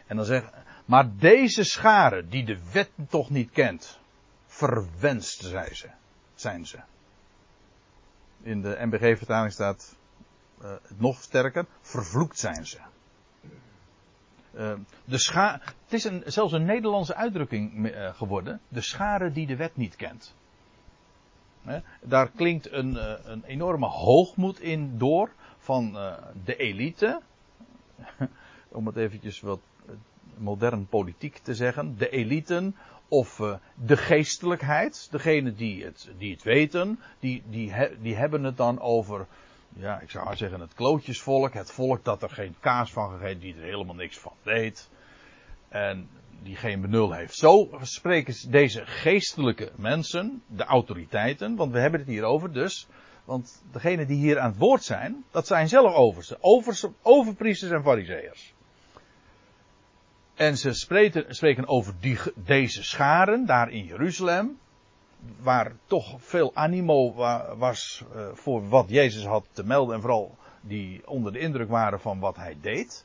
[0.07, 0.53] En dan zegt,
[0.85, 3.99] maar deze scharen die de wet toch niet kent,
[4.47, 5.89] verwenst zijn ze.
[6.35, 6.79] Zijn ze.
[8.43, 9.97] In de MBG-vertaling staat
[10.97, 12.79] nog sterker, vervloekt zijn ze.
[14.57, 14.73] Uh,
[15.05, 18.61] de scha het is een, zelfs een Nederlandse uitdrukking uh, geworden.
[18.69, 20.35] De schare die de wet niet kent.
[22.03, 25.93] Daar klinkt een, uh, een, enorme hoogmoed in door van
[26.45, 27.21] de elite.
[28.69, 29.61] Om het eventjes wat
[30.37, 31.99] modern politiek te zeggen.
[31.99, 32.77] De eliten
[33.09, 33.41] of
[33.75, 35.09] de geestelijkheid.
[35.11, 37.01] Degene die het, die het weten.
[37.21, 39.27] Die, die, die hebben het dan over
[39.77, 41.53] ja, ik zou zeggen het klootjesvolk.
[41.53, 44.91] Het volk dat er geen kaas van gegeten, die er helemaal niks van weet.
[45.69, 46.09] En
[46.43, 47.35] die geen benul heeft.
[47.35, 52.87] Zo spreken deze geestelijke mensen, de autoriteiten, want we hebben het hier over dus.
[53.25, 55.95] Want degenen die hier aan het woord zijn, dat zijn zelf.
[56.41, 58.55] Oversten, overpriesters en fariseërs.
[60.35, 64.59] En ze spreken, spreken over die, deze scharen daar in Jeruzalem
[65.41, 67.15] waar toch veel animo
[67.57, 72.01] was uh, voor wat Jezus had te melden en vooral die onder de indruk waren
[72.01, 73.05] van wat hij deed.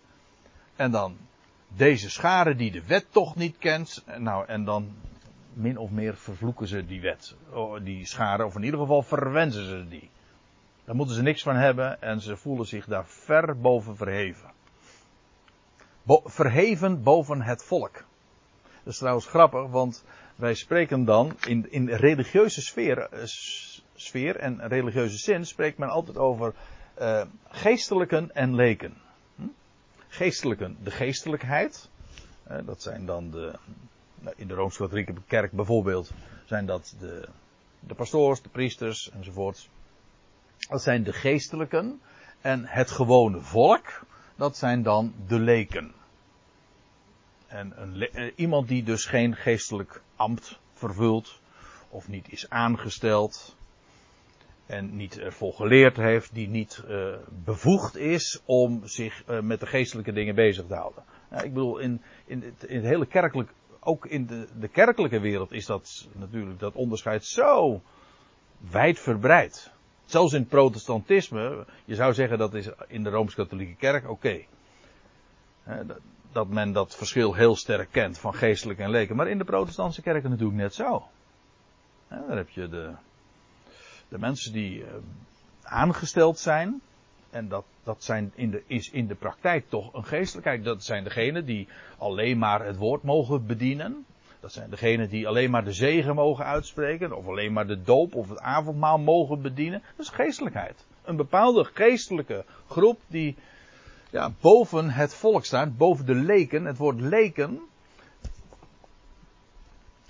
[0.75, 1.17] En dan
[1.67, 4.03] deze schare die de wet toch niet kent.
[4.17, 4.95] Nou, en dan
[5.53, 7.35] min of meer vervloeken ze die wet,
[7.83, 10.09] die schare, of in ieder geval verwensen ze die.
[10.85, 14.51] Daar moeten ze niks van hebben en ze voelen zich daar ver boven verheven.
[16.23, 17.93] Verheven boven het volk.
[18.83, 20.05] Dat is trouwens grappig, want
[20.39, 23.19] wij spreken dan in, in religieuze sfeer, uh,
[23.95, 26.53] sfeer en religieuze zin spreekt men altijd over
[27.01, 28.93] uh, geestelijken en leken.
[29.35, 29.43] Hm?
[30.07, 31.89] Geestelijken, de geestelijkheid.
[32.51, 33.53] Uh, dat zijn dan de,
[34.19, 36.11] nou, in de Rooms-Katholieke kerk bijvoorbeeld,
[36.45, 37.27] zijn dat de,
[37.79, 39.69] de pastoors, de priesters enzovoort.
[40.69, 42.01] Dat zijn de geestelijken.
[42.41, 45.93] En het gewone volk, dat zijn dan de leken.
[47.49, 51.39] En een, eh, iemand die dus geen geestelijk ambt vervult,
[51.89, 53.55] of niet is aangesteld,
[54.65, 59.65] en niet ervoor geleerd heeft, die niet uh, bevoegd is om zich uh, met de
[59.65, 61.03] geestelijke dingen bezig te houden.
[61.29, 65.19] Nou, ik bedoel, in, in, het, in het hele kerkelijk, ook in de, de kerkelijke
[65.19, 67.81] wereld is dat natuurlijk, dat onderscheid zo
[68.57, 69.71] wijd verbreid.
[70.05, 74.45] Zelfs in het protestantisme, je zou zeggen dat is in de Rooms-Katholieke Kerk, oké.
[76.31, 79.15] Dat men dat verschil heel sterk kent van geestelijk en leken.
[79.15, 81.07] Maar in de protestantse kerken natuurlijk net zo.
[82.07, 82.91] Daar heb je de,
[84.07, 84.89] de mensen die eh,
[85.63, 86.81] aangesteld zijn.
[87.29, 90.63] En dat, dat zijn in de, is in de praktijk toch een geestelijkheid.
[90.63, 94.05] Dat zijn degenen die alleen maar het woord mogen bedienen.
[94.39, 97.17] Dat zijn degenen die alleen maar de zegen mogen uitspreken.
[97.17, 99.81] Of alleen maar de doop of het avondmaal mogen bedienen.
[99.95, 100.85] Dat is geestelijkheid.
[101.03, 103.35] Een bepaalde geestelijke groep die
[104.09, 105.77] ja, boven het volk staat.
[105.77, 106.65] Boven de leken.
[106.65, 107.59] Het woord leken.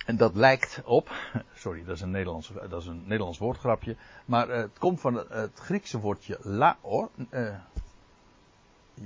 [0.05, 1.11] En dat lijkt op.
[1.53, 3.95] Sorry, dat is een Nederlands, dat is een Nederlands woordgrapje.
[4.25, 7.09] Maar uh, het komt van het, Griekse woordje laor.
[7.29, 7.55] Uh,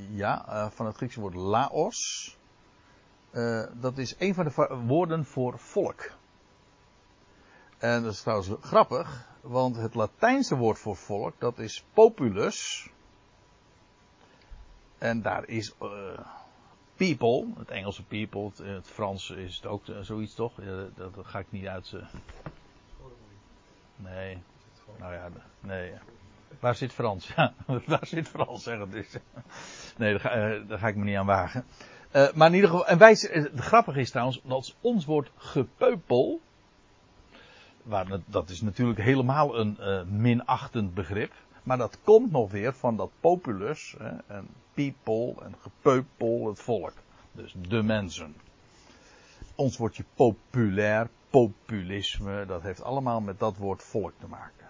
[0.10, 2.38] ja, uh, van het Griekse woord laos.
[3.74, 6.12] dat is een van de woorden voor volk.
[7.78, 12.90] En dat is trouwens grappig, want het Latijnse woord voor volk, dat is populus.
[15.04, 15.74] En daar is
[16.96, 20.54] people, het Engelse people, het, Frans is het ook zoiets toch?
[20.96, 21.96] dat, ga ik niet uit.
[23.96, 24.38] Nee.
[25.00, 25.94] Nou ja, nee.
[26.60, 27.28] Waar zit Frans?
[27.36, 27.54] Ja,
[27.86, 28.64] waar zit Frans?
[28.64, 29.18] Zeg het dus.
[29.98, 31.66] Nee, daar ga, eh, ik me niet aan wagen.
[32.12, 36.42] Maar in ieder geval, en wij, het grappige is trouwens, dat ons woord gepeupel,
[37.84, 43.12] waar, dat is natuurlijk helemaal een minachtend begrip, maar dat komt nog weer van dat
[43.20, 46.94] populus, hè, en people, en gepeupel, het volk.
[47.32, 48.36] Dus de mensen.
[49.56, 54.68] Ons woordje populair, populisme, dat heeft allemaal met dat woord volk te maken.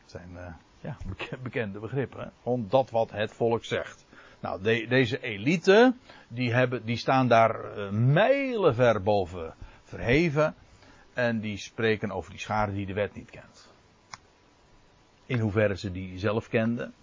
[0.00, 0.96] Dat zijn uh, ja,
[1.42, 2.32] bekende begrippen.
[2.42, 2.90] Hè?
[2.90, 4.06] Wat het volk zegt.
[4.40, 5.94] Nou, de, deze elite,
[6.28, 10.54] die, hebben, die staan daar uh, mijlenver boven verheven.
[11.14, 13.68] En die spreken over die schade die de wet niet kent.
[15.26, 16.94] In hoeverre ze die zelf kenden.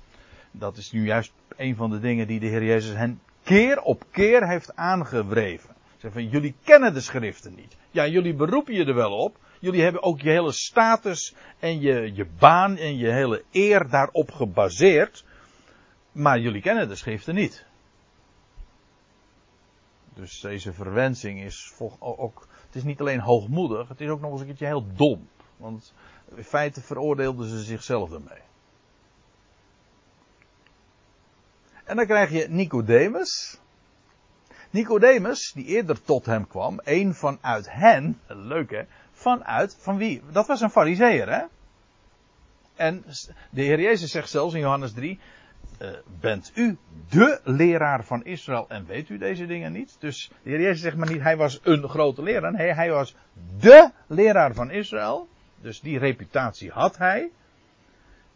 [0.55, 4.03] Dat is nu juist een van de dingen die de Heer Jezus hen keer op
[4.11, 5.75] keer heeft aangewreven.
[5.97, 7.77] Zeg van, jullie kennen de schriften niet.
[7.91, 9.37] Ja, jullie beroepen je er wel op.
[9.59, 14.31] Jullie hebben ook je hele status en je, je baan en je hele eer daarop
[14.31, 15.25] gebaseerd.
[16.11, 17.65] Maar jullie kennen de schriften niet.
[20.13, 24.39] Dus deze verwensing is ook, het is niet alleen hoogmoedig, het is ook nog eens
[24.39, 25.27] een keertje heel dom.
[25.57, 25.93] Want
[26.35, 28.41] in feite veroordeelden ze zichzelf ermee.
[31.83, 33.59] En dan krijg je Nicodemus.
[34.69, 40.21] Nicodemus, die eerder tot hem kwam, een vanuit hen, leuk hè, vanuit, van wie?
[40.31, 41.43] Dat was een fariseer hè.
[42.75, 43.03] En
[43.49, 45.19] de Heer Jezus zegt zelfs in Johannes 3,
[45.81, 46.77] uh, bent u
[47.09, 49.95] de leraar van Israël en weet u deze dingen niet?
[49.99, 53.15] Dus de Heer Jezus zegt maar niet, hij was een grote leraar, nee, hij was
[53.59, 55.27] de leraar van Israël.
[55.61, 57.31] Dus die reputatie had hij.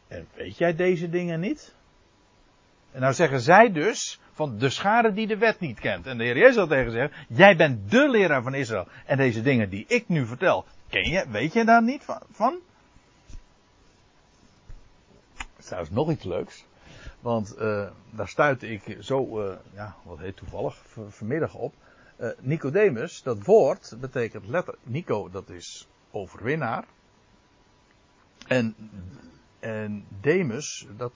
[0.08, 1.76] En weet jij deze dingen niet?
[2.92, 6.06] En nou zeggen zij dus van de schade die de wet niet kent.
[6.08, 8.88] En de Heer Jezus tegen zeggen, jij bent de leraar van Israël.
[9.06, 12.60] En deze dingen die ik nu vertel, ken je, weet je daar niet van?
[15.56, 16.66] Dat trouwens nog iets leuks.
[17.20, 21.74] Want uh, daar stuitte ik zo, uh, ja, wat heet toevallig, vanmiddag op.
[22.20, 24.76] Uh, Nicodemus, dat woord betekent letter.
[24.84, 26.86] Nico, dat is overwinnaar.
[28.48, 28.76] En
[29.68, 31.14] en Demus, dat,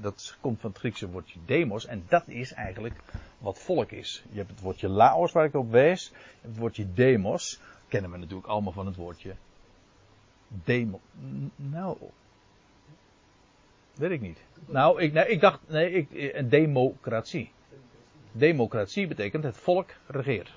[0.00, 1.86] dat komt van het Griekse woordje demos.
[1.86, 2.94] En dat is eigenlijk
[3.38, 4.24] wat volk is.
[4.30, 6.12] Je hebt het woordje laos waar ik op wees.
[6.40, 7.60] Het woordje demos.
[7.88, 9.34] Kennen we natuurlijk allemaal van het woordje
[10.48, 11.00] demo.
[11.56, 11.96] Nou.
[13.94, 14.38] Weet ik niet.
[14.66, 17.50] Nou, ik, ik dacht, nee, ik, een democratie.
[18.32, 20.54] Democratie betekent het volk regeert.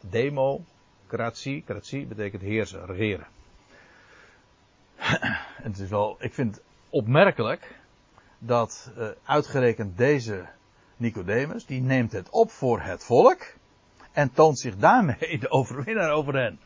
[0.00, 3.26] Democratie, kratie betekent heersen, regeren.
[5.62, 7.80] Het is wel, ik vind het opmerkelijk
[8.38, 10.46] dat uh, uitgerekend deze
[10.96, 13.54] Nicodemus, die neemt het op voor het volk
[14.12, 16.60] en toont zich daarmee de overwinnaar over hen.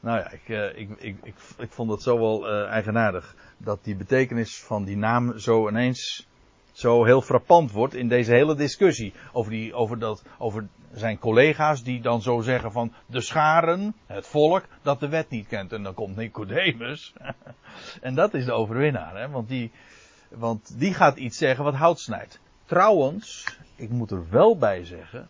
[0.00, 3.96] Nou ja, ik, uh, ik, ik, ik, ik, vond het zo wel eigenaardig dat die
[3.96, 6.28] betekenis van die naam zo ineens
[6.80, 11.82] zo heel frappant wordt in deze hele discussie over, die, over, dat, over zijn collega's
[11.82, 15.72] die dan zo zeggen van de scharen, het volk, dat de wet niet kent.
[15.72, 17.12] En dan komt Nicodemus.
[18.00, 19.28] en dat is de overwinnaar, hè?
[19.28, 19.70] Want, die,
[20.28, 22.40] want die gaat iets zeggen wat hout snijdt.
[22.64, 25.28] Trouwens, ik moet er wel bij zeggen,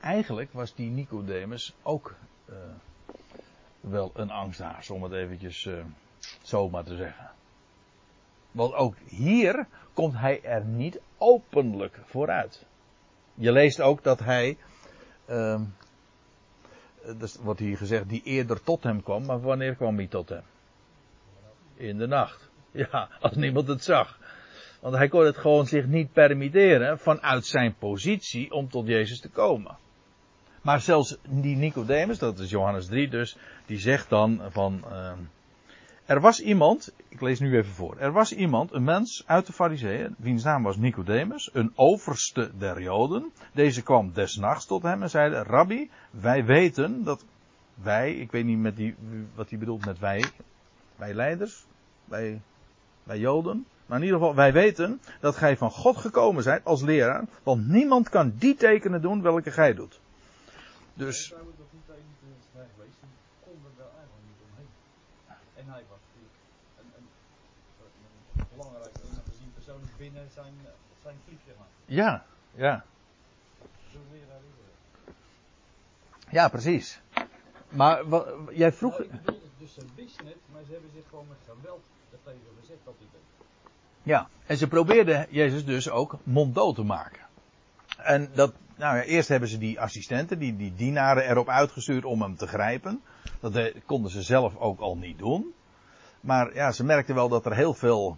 [0.00, 2.14] eigenlijk was die Nicodemus ook
[2.48, 2.56] uh,
[3.80, 5.74] wel een angsthaas, om het eventjes uh,
[6.42, 7.30] zo maar te zeggen.
[8.52, 12.66] Want ook hier komt hij er niet openlijk vooruit.
[13.34, 14.56] Je leest ook dat hij,
[15.28, 15.60] uh,
[17.40, 20.42] wordt hier gezegd, die eerder tot hem kwam, maar wanneer kwam hij tot hem?
[21.74, 22.50] In de nacht.
[22.70, 24.18] Ja, als niemand het zag.
[24.80, 29.28] Want hij kon het gewoon zich niet permitteren vanuit zijn positie om tot Jezus te
[29.28, 29.76] komen.
[30.62, 33.36] Maar zelfs die Nicodemus, dat is Johannes 3 dus,
[33.66, 35.12] die zegt dan van, uh,
[36.06, 39.52] er was iemand, ik lees nu even voor, er was iemand, een mens uit de
[39.52, 43.32] Fariseeën, wiens naam was Nicodemus, een overste der Joden.
[43.52, 47.24] Deze kwam des nachts tot hem en zei, Rabbi, wij weten dat
[47.74, 48.94] wij, ik weet niet met die,
[49.34, 50.24] wat hij bedoelt met wij,
[50.96, 51.64] wij leiders,
[52.04, 52.40] wij,
[53.04, 56.82] wij Joden, maar in ieder geval, wij weten dat gij van God gekomen zijt als
[56.82, 60.00] leraar, want niemand kan die tekenen doen welke gij doet.
[60.94, 61.28] Dus.
[61.28, 63.10] Zou het nog niet tegen de strijd geweest, die
[63.44, 64.70] konden er eigenlijk niet omheen.
[65.60, 66.38] En hij was natuurlijk
[66.80, 67.06] een, een,
[68.36, 68.94] een belangrijk,
[69.44, 70.54] een persoon binnen zijn,
[71.02, 71.56] zijn vliegtuig.
[71.84, 72.24] Ja,
[72.54, 72.84] ja.
[76.30, 77.00] Ja, precies.
[77.68, 78.98] Maar wat, jij vroeg.
[78.98, 81.82] Nou, ik bedoel, dus ze wisten het, maar ze hebben zich gewoon met geweld
[82.60, 83.46] gezet dat hij deed.
[84.02, 87.20] Ja, en ze probeerden Jezus dus ook monddood te maken.
[87.96, 92.22] En dat, nou ja, eerst hebben ze die assistenten, die, die dienaren erop uitgestuurd om
[92.22, 93.02] hem te grijpen.
[93.40, 95.54] Dat de, konden ze zelf ook al niet doen.
[96.20, 98.16] Maar ja, ze merkten wel dat er heel veel,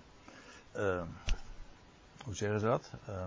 [0.76, 1.02] uh,
[2.24, 2.92] hoe zeggen ze dat?
[3.08, 3.24] Uh,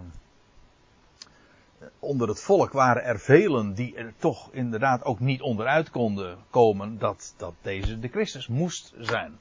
[2.00, 6.98] onder het volk waren er velen die er toch inderdaad ook niet onderuit konden komen
[6.98, 9.40] dat, dat deze de Christus moest zijn.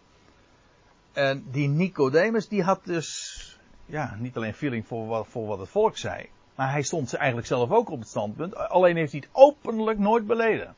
[1.13, 5.69] En die Nicodemus die had dus ja, niet alleen feeling voor wat, voor wat het
[5.69, 6.29] volk zei.
[6.55, 8.57] Maar hij stond eigenlijk zelf ook op het standpunt.
[8.57, 10.75] Alleen heeft hij het openlijk nooit beleden.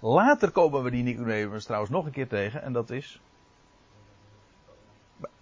[0.00, 2.62] Later komen we die Nicodemus trouwens nog een keer tegen.
[2.62, 3.20] En dat is.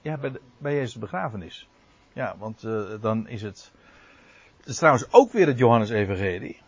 [0.01, 1.69] Ja, bij, bij Jezus' begrafenis.
[2.13, 3.73] Ja, want uh, dan is het.
[4.57, 6.61] Het is trouwens ook weer het Johannes-evangelie.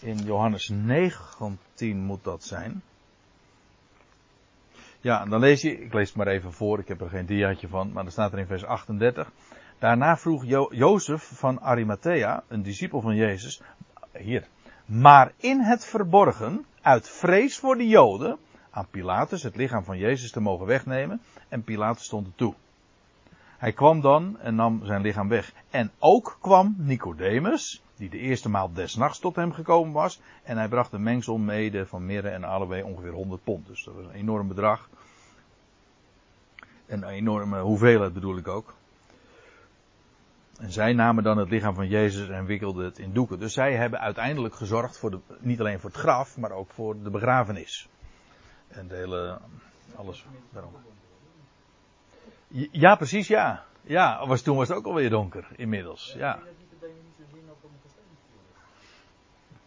[0.00, 2.82] In Johannes 19 moet dat zijn.
[5.00, 7.26] Ja, en dan lees je, ik lees het maar even voor, ik heb er geen
[7.26, 9.30] diaatje van, maar dan staat er in vers 38.
[9.78, 13.62] Daarna vroeg jo Jozef van Arimathea, een discipel van Jezus,
[14.12, 14.46] hier,
[14.84, 18.38] maar in het verborgen, uit vrees voor de Joden,
[18.70, 22.54] aan Pilatus het lichaam van Jezus te mogen wegnemen, en Pilatus stond er toe.
[23.62, 25.52] Hij kwam dan en nam zijn lichaam weg.
[25.70, 30.20] En ook kwam Nicodemus, die de eerste maal des nachts tot hem gekomen was.
[30.42, 33.66] En hij bracht een mengsel mede van mirre en aloe ongeveer 100 pond.
[33.66, 34.88] Dus dat was een enorm bedrag.
[36.86, 38.74] Een enorme hoeveelheid bedoel ik ook.
[40.58, 43.38] En zij namen dan het lichaam van Jezus en wikkelden het in doeken.
[43.38, 47.02] Dus zij hebben uiteindelijk gezorgd voor de, niet alleen voor het graf, maar ook voor
[47.02, 47.88] de begrafenis.
[48.68, 49.38] En de hele,
[49.96, 50.72] alles daarom.
[52.52, 53.64] Ja, precies, ja.
[53.82, 56.14] Ja, was, toen was het ook alweer donker, inmiddels.
[56.16, 56.38] Ja.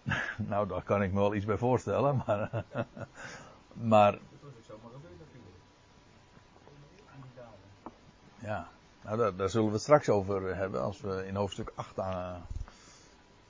[0.37, 2.63] Nou, daar kan ik me wel iets bij voorstellen, maar.
[3.93, 4.17] maar.
[8.39, 8.67] Ja,
[9.01, 12.45] nou, daar, daar, zullen we het straks over hebben als we in hoofdstuk 8 aan,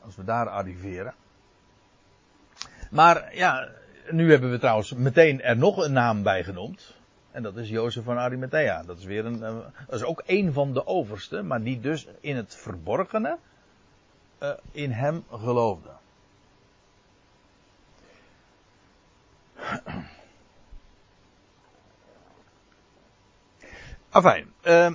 [0.02, 1.14] als we daar arriveren.
[2.92, 3.70] Maar ja,
[4.10, 6.95] nu hebben we trouwens meteen er nog een naam bij genoemd.
[7.36, 8.84] En dat is Jozef van Arimathea.
[8.84, 9.58] Dat is weer een, uh,
[9.88, 13.38] dat is ook een van de oversten, maar die dus in het verborgene
[14.44, 15.90] uh, in hem geloofde.
[24.10, 24.92] Afijn, uh,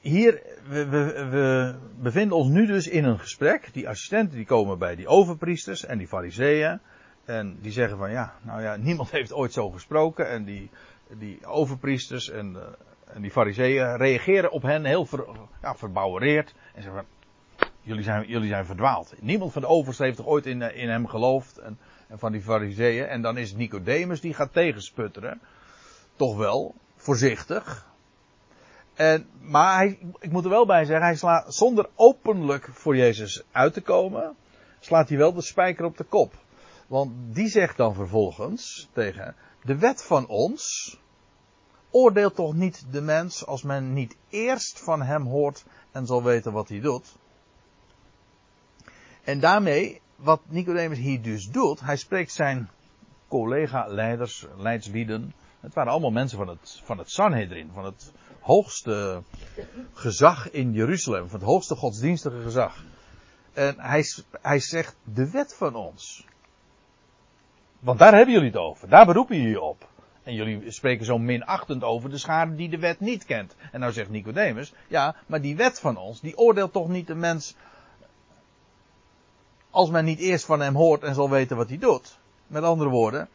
[0.00, 3.72] hier, we, we, we, bevinden ons nu dus in een gesprek.
[3.72, 6.80] Die assistenten die komen bij die overpriesters en die fariseeën.
[7.26, 10.28] En die zeggen van ja, nou ja, niemand heeft ooit zo gesproken.
[10.28, 10.70] En die,
[11.18, 12.62] die overpriesters en, uh,
[13.04, 15.08] en die fariseeën reageren op hen heel
[15.62, 16.54] ja, verbouwereerd.
[16.74, 19.14] En zeggen van, jullie zijn, jullie zijn verdwaald.
[19.20, 21.58] Niemand van de oversten heeft toch ooit in, in hem geloofd.
[21.58, 23.06] En, en van die fariseeën.
[23.06, 25.40] En dan is Nicodemus die gaat tegensputteren.
[26.16, 27.86] Toch wel, voorzichtig.
[28.94, 33.44] En, maar hij, ik moet er wel bij zeggen, hij slaat zonder openlijk voor Jezus
[33.52, 34.36] uit te komen,
[34.80, 36.34] slaat hij wel de spijker op de kop.
[36.86, 40.96] Want die zegt dan vervolgens tegen de wet van ons
[41.90, 46.52] oordeelt toch niet de mens als men niet eerst van hem hoort en zal weten
[46.52, 47.16] wat hij doet.
[49.22, 52.70] En daarmee, wat Nicodemus hier dus doet, hij spreekt zijn
[53.28, 59.22] collega-leiders, leidslieden, het waren allemaal mensen van het, van het Sanhedrin, van het hoogste
[59.92, 62.84] gezag in Jeruzalem, van het hoogste godsdienstige gezag.
[63.52, 64.04] En hij,
[64.42, 66.26] hij zegt de wet van ons.
[67.80, 68.88] Want daar hebben jullie het over.
[68.88, 69.88] Daar beroepen jullie op.
[70.22, 73.54] En jullie spreken zo minachtend over de schade die de wet niet kent.
[73.72, 77.14] En nou zegt Nicodemus, ja, maar die wet van ons, die oordeelt toch niet de
[77.14, 77.56] mens
[79.70, 82.18] als men niet eerst van hem hoort en zal weten wat hij doet.
[82.46, 83.28] Met andere woorden,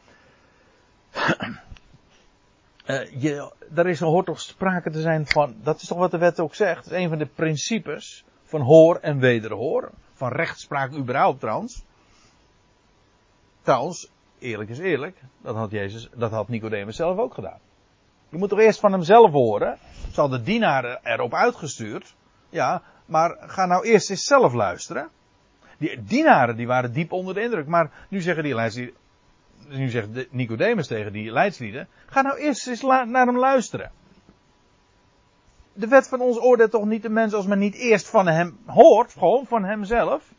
[2.85, 6.17] uh, je, er is, hoort toch sprake te zijn van, dat is toch wat de
[6.17, 9.91] wet ook zegt, is een van de principes van hoor en wederhoor.
[10.13, 11.83] van rechtspraak überhaupt trouwens.
[13.61, 14.09] Trouwens,
[14.41, 17.59] eerlijk is eerlijk, dat had Jezus, dat had Nicodemus zelf ook gedaan.
[18.29, 19.77] Je moet toch eerst van hemzelf horen.
[20.11, 22.15] Ze hadden dienaren erop uitgestuurd.
[22.49, 25.09] Ja, maar ga nou eerst eens zelf luisteren.
[25.77, 27.67] Die dienaren die waren diep onder de indruk.
[27.67, 28.95] Maar nu zeggen die leidslieden,
[29.67, 33.91] nu zegt Nicodemus tegen die leidslieden, ga nou eerst eens naar hem luisteren.
[35.73, 38.59] De wet van ons oordeelt toch niet de mens als men niet eerst van hem
[38.65, 40.33] hoort, gewoon van hemzelf.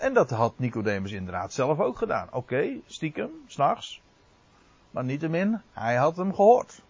[0.00, 2.26] En dat had Nicodemus inderdaad zelf ook gedaan.
[2.26, 4.02] Oké, okay, stiekem, s'nachts.
[4.90, 6.82] Maar niettemin, hij had hem gehoord.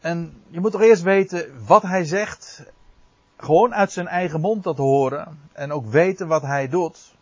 [0.00, 2.64] En je moet toch eerst weten wat hij zegt.
[3.36, 5.40] Gewoon uit zijn eigen mond dat horen.
[5.52, 7.14] En ook weten wat hij doet.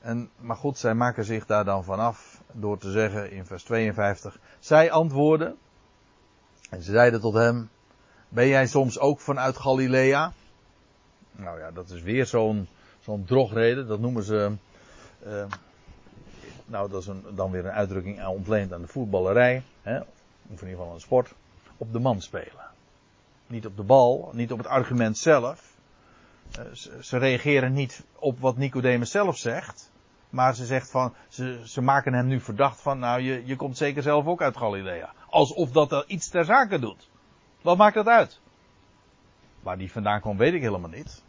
[0.00, 4.38] En, maar goed, zij maken zich daar dan vanaf door te zeggen in vers 52.
[4.58, 5.56] Zij antwoorden.
[6.70, 7.70] En ze zeiden tot hem.
[8.28, 10.32] Ben jij soms ook vanuit Galilea?
[11.36, 12.68] Nou ja, dat is weer zo'n
[13.00, 13.86] zo'n drogreden.
[13.86, 14.52] Dat noemen ze.
[15.26, 15.44] Uh,
[16.66, 19.62] nou, dat is een, dan weer een uitdrukking ontleend aan de voetballerij.
[19.82, 20.06] Hè, of
[20.46, 21.34] in ieder geval de sport.
[21.76, 22.64] Op de man spelen.
[23.46, 25.72] Niet op de bal, niet op het argument zelf.
[26.72, 29.92] Ze, ze, reageren niet op wat Nicodemus zelf zegt.
[30.30, 33.76] Maar ze zegt van, ze, ze maken hem nu verdacht van, nou je, je komt
[33.76, 35.12] zeker zelf ook uit Galilea.
[35.28, 37.10] Alsof dat er iets ter zake doet.
[37.62, 38.40] Wat maakt dat uit?
[39.60, 41.23] Waar die vandaan komt weet ik helemaal niet.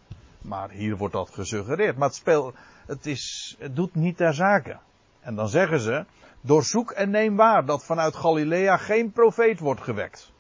[0.48, 1.98] Maar hier wordt dat gesuggereerd.
[1.98, 2.54] Maar het speel,
[2.86, 4.78] het is, het doet niet ter zake.
[5.20, 6.06] En dan zeggen ze,
[6.42, 10.34] doorzoek en neem waar dat vanuit Galilea geen profeet wordt gewekt.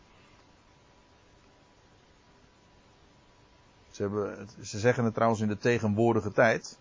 [3.90, 6.80] Ze, hebben, ze zeggen het trouwens in de tegenwoordige tijd.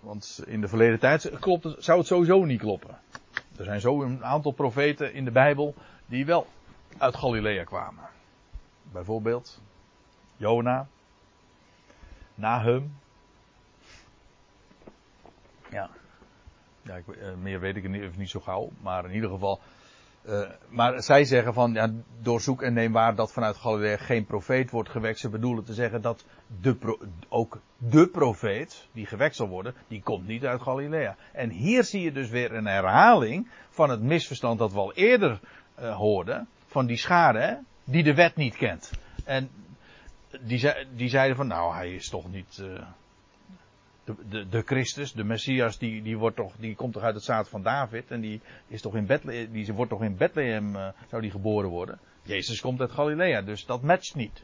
[0.00, 2.98] Want in de verleden tijd klopt het, zou het sowieso niet kloppen.
[3.56, 5.74] Er zijn zo een aantal profeten in de Bijbel
[6.06, 6.46] die wel
[6.98, 8.04] uit Galilea kwamen.
[8.92, 9.60] Bijvoorbeeld
[10.36, 10.88] Jona,
[12.38, 12.96] Nahum.
[15.70, 15.90] Ja,
[16.82, 19.60] ja ik, uh, meer weet ik niet, niet zo gauw, maar in ieder geval.
[20.26, 24.70] Uh, maar zij zeggen van, ja, doorzoek en neem waar dat vanuit Galilea geen profeet
[24.70, 25.18] wordt gewekt.
[25.18, 26.24] Ze bedoelen te zeggen dat
[26.60, 31.16] de pro, ook de profeet die gewekt zal worden, die komt niet uit Galilea.
[31.32, 35.40] En hier zie je dus weer een herhaling van het misverstand dat we al eerder
[35.80, 36.48] uh, hoorden.
[36.66, 38.90] Van die schade, die de wet niet kent.
[39.24, 39.50] En
[40.40, 42.82] die, die zeiden van, nou, hij is toch niet uh,
[44.04, 47.24] de, de, de, Christus, de Messias, die, die, wordt toch, die komt toch uit het
[47.24, 50.88] zaad van David en die, is toch in Bethlehem, die wordt toch in Bethlehem, uh,
[51.08, 51.98] zou die geboren worden.
[52.22, 54.42] Jezus komt uit Galilea, dus dat matcht niet.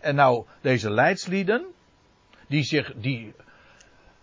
[0.00, 1.66] En nou, deze leidslieden,
[2.48, 3.34] die zich, die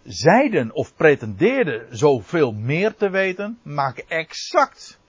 [0.03, 4.99] zeiden of pretendeerden zoveel meer te weten, maken exact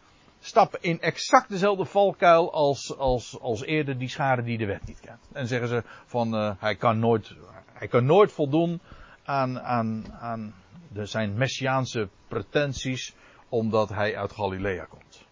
[0.45, 5.01] stappen in exact dezelfde valkuil als, als, als eerder die schade die de wet niet
[5.01, 5.28] kent.
[5.32, 7.34] En zeggen ze van uh, hij, kan nooit,
[7.72, 8.80] hij kan nooit voldoen
[9.24, 10.55] aan, aan, aan
[10.88, 13.14] de, zijn messiaanse pretenties
[13.49, 15.26] omdat hij uit Galilea komt.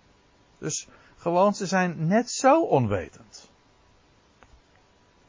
[0.59, 3.50] Dus gewoon, ze zijn net zo onwetend.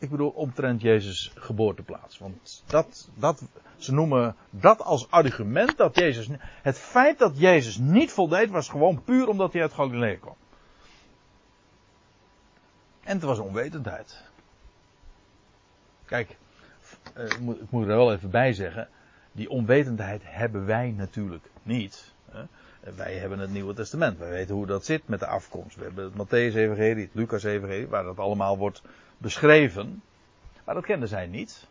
[0.01, 2.17] Ik bedoel, omtrent Jezus geboorteplaats.
[2.17, 3.43] Want dat, dat,
[3.77, 6.27] ze noemen dat als argument dat Jezus.
[6.61, 10.35] Het feit dat Jezus niet voldeed was gewoon puur omdat hij uit Galilea kwam.
[13.03, 14.23] En het was onwetendheid.
[16.05, 16.37] Kijk,
[17.13, 18.89] eh, ik moet er wel even bij zeggen.
[19.31, 22.13] Die onwetendheid hebben wij natuurlijk niet.
[22.95, 24.17] Wij hebben het Nieuwe Testament.
[24.17, 25.75] Wij weten hoe dat zit met de afkomst.
[25.75, 28.81] We hebben het Matthäus-evangelie, het Lucas-evangelie, waar dat allemaal wordt
[29.21, 30.01] beschreven.
[30.65, 31.67] Maar dat kenden zij niet.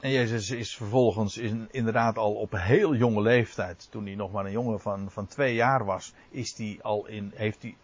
[0.00, 4.44] En Jezus is vervolgens in, inderdaad al op heel jonge leeftijd, toen hij nog maar
[4.44, 7.76] een jongen van, van twee jaar was, is hij al in, heeft hij,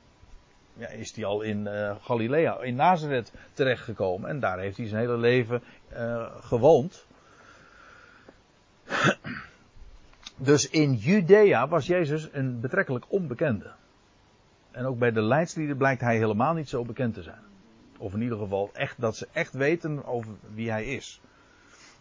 [0.75, 4.29] ja, is hij al in uh, Galilea, in Nazareth terechtgekomen.
[4.29, 5.62] En daar heeft hij zijn hele leven
[5.93, 7.07] uh, gewoond.
[10.37, 13.73] Dus in Judea was Jezus een betrekkelijk onbekende.
[14.73, 17.43] En ook bij de leidslieden blijkt hij helemaal niet zo bekend te zijn.
[17.99, 21.20] Of in ieder geval echt, dat ze echt weten over wie hij is.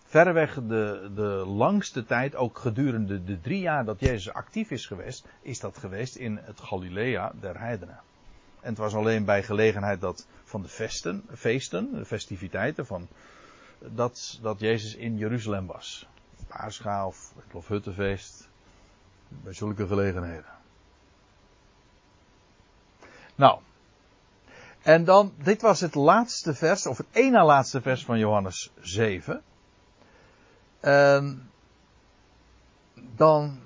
[0.05, 5.27] Verreweg de, de langste tijd, ook gedurende de drie jaar dat Jezus actief is geweest,
[5.41, 7.99] is dat geweest in het Galilea der heidenen.
[8.59, 13.07] En het was alleen bij gelegenheid dat van de festen, feesten, de festiviteiten van,
[13.79, 16.07] dat, dat Jezus in Jeruzalem was.
[16.47, 18.49] Paarscha of het Lofhuttenfeest.
[19.27, 20.60] Bij zulke gelegenheden.
[23.41, 23.59] Nou.
[24.81, 29.41] En dan, dit was het laatste vers, of het één laatste vers van Johannes 7.
[30.79, 31.49] En
[33.15, 33.59] dan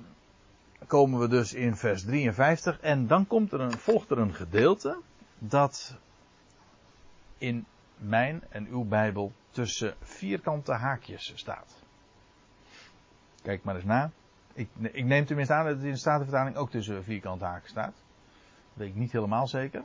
[0.88, 4.98] komen we dus in vers 53 en dan komt er een, volgt er een gedeelte
[5.40, 5.96] dat
[7.38, 7.66] in
[7.98, 11.74] mijn en uw Bijbel tussen vierkante haakjes staat.
[13.42, 14.12] Kijk maar eens na.
[14.54, 18.05] Ik, ik neem tenminste aan dat het in de Statenvertaling ook tussen vierkante haakjes staat.
[18.76, 19.84] Weet ik niet helemaal zeker.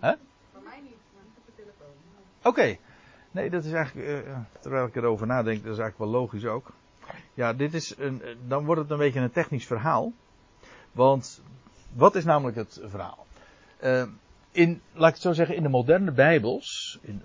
[0.00, 0.14] Hè?
[0.52, 1.94] Voor mij niet, maar op de telefoon.
[2.42, 2.76] Oké.
[3.30, 6.72] Nee, dat is eigenlijk, eh, terwijl ik erover nadenk, dat is eigenlijk wel logisch ook.
[7.34, 10.12] Ja, dit is een, eh, dan wordt het een beetje een technisch verhaal.
[10.92, 11.42] Want,
[11.92, 13.26] wat is namelijk het verhaal?
[13.78, 14.04] Eh,
[14.50, 17.22] in, laat ik het zo zeggen, in de moderne Bijbels in,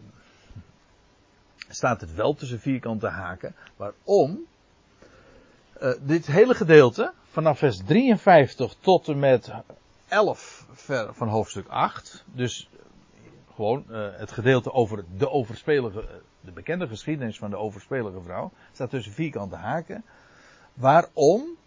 [1.69, 3.55] staat het wel tussen vierkante haken.
[3.75, 4.45] Waarom?
[5.73, 9.51] Eh, dit hele gedeelte, vanaf vers 53 tot en met
[10.13, 12.69] 11 ver van hoofdstuk 8, dus
[13.55, 18.51] gewoon eh, het gedeelte over de overspelige, eh, de bekende geschiedenis van de overspelige vrouw,
[18.71, 20.03] staat tussen vierkante haken.
[20.73, 21.57] Waarom?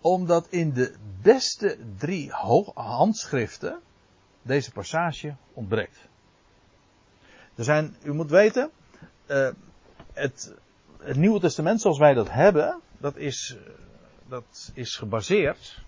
[0.00, 2.30] Omdat in de beste drie
[2.74, 3.80] handschriften
[4.42, 6.08] deze passage ontbreekt.
[7.54, 8.70] Er zijn, u moet weten,
[9.26, 9.48] eh,
[10.12, 10.54] het,
[10.98, 13.56] het Nieuwe Testament zoals wij dat hebben, dat is,
[14.28, 15.82] dat is gebaseerd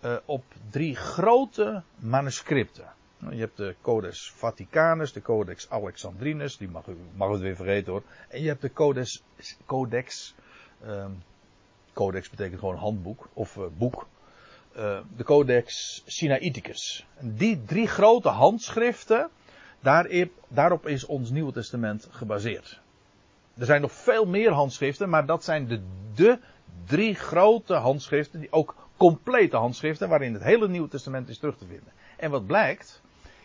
[0.00, 2.92] eh, op drie grote manuscripten.
[3.18, 7.56] Nou, Je hebt de Codex Vaticanus, de Codex Alexandrinus, die mag u mag het weer
[7.56, 8.02] vergeten hoor.
[8.28, 9.22] En je hebt de Codex,
[9.66, 10.34] Codex,
[10.84, 11.10] ehm,
[11.92, 14.06] Codex betekent gewoon handboek of eh, boek.
[14.72, 17.06] Eh, de Codex Sinaiticus.
[17.16, 19.28] En die drie grote handschriften,
[19.80, 22.80] daarop, daarop is ons Nieuwe Testament gebaseerd.
[23.56, 25.80] Er zijn nog veel meer handschriften, maar dat zijn de,
[26.14, 26.38] de
[26.84, 31.66] drie grote handschriften, die ook complete handschriften, waarin het hele Nieuwe Testament is terug te
[31.66, 31.92] vinden.
[32.16, 33.02] En wat blijkt,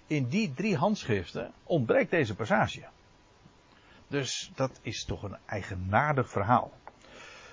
[0.07, 2.83] in die drie handschriften ontbreekt deze passage.
[4.07, 6.71] Dus dat is toch een eigenaardig verhaal.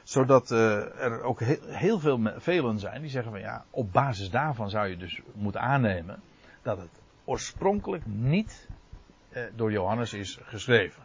[0.03, 4.70] Zodat eh, er ook heel, veel velen zijn die zeggen van ja, op basis daarvan
[4.70, 6.22] zou je dus moeten aannemen
[6.62, 8.68] dat het oorspronkelijk niet
[9.28, 11.03] eh, door Johannes is geschreven.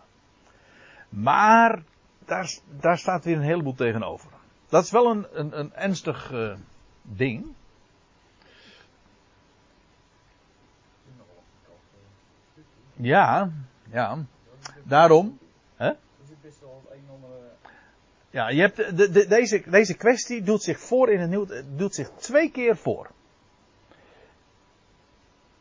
[1.09, 1.83] Maar
[2.25, 4.31] daar, daar staat weer een heleboel tegenover.
[4.69, 6.53] Dat is wel een, een, een ernstig eh,
[7.05, 7.45] ding.
[12.93, 13.51] Ja,
[13.91, 14.25] ja.
[14.83, 15.39] Daarom.
[15.75, 15.91] Hè?
[18.29, 21.95] Ja, je hebt de, de, deze, deze kwestie doet zich voor in het nieuwe, doet
[21.95, 23.09] zich twee keer voor.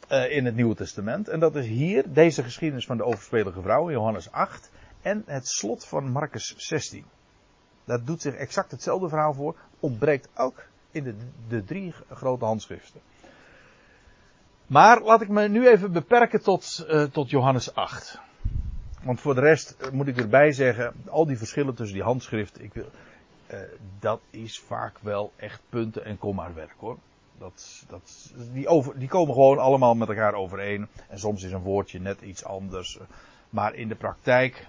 [0.09, 1.29] Eh, in het Nieuwe Testament.
[1.29, 4.71] En dat is hier deze geschiedenis van de overspelige vrouw, Johannes 8.
[5.03, 7.05] En het slot van Marcus 16.
[7.85, 9.57] Dat doet zich exact hetzelfde verhaal voor.
[9.81, 10.65] Ontbreekt ook
[10.95, 11.15] in de,
[11.49, 13.01] de drie grote handschriften.
[14.67, 18.21] Maar laat ik me nu even beperken tot, eh, tot Johannes 8.
[19.03, 22.65] Want voor de rest eh, moet ik erbij zeggen, al die verschillen tussen die handschriften,
[22.65, 22.91] ik wil,
[23.47, 23.59] eh,
[23.99, 26.99] dat is vaak wel echt punten en komma werk hoor.
[27.39, 30.89] Dat, dat, die, over, die komen gewoon allemaal met elkaar overeen.
[31.09, 32.99] En soms is een woordje net iets anders.
[33.51, 34.67] Maar in de praktijk,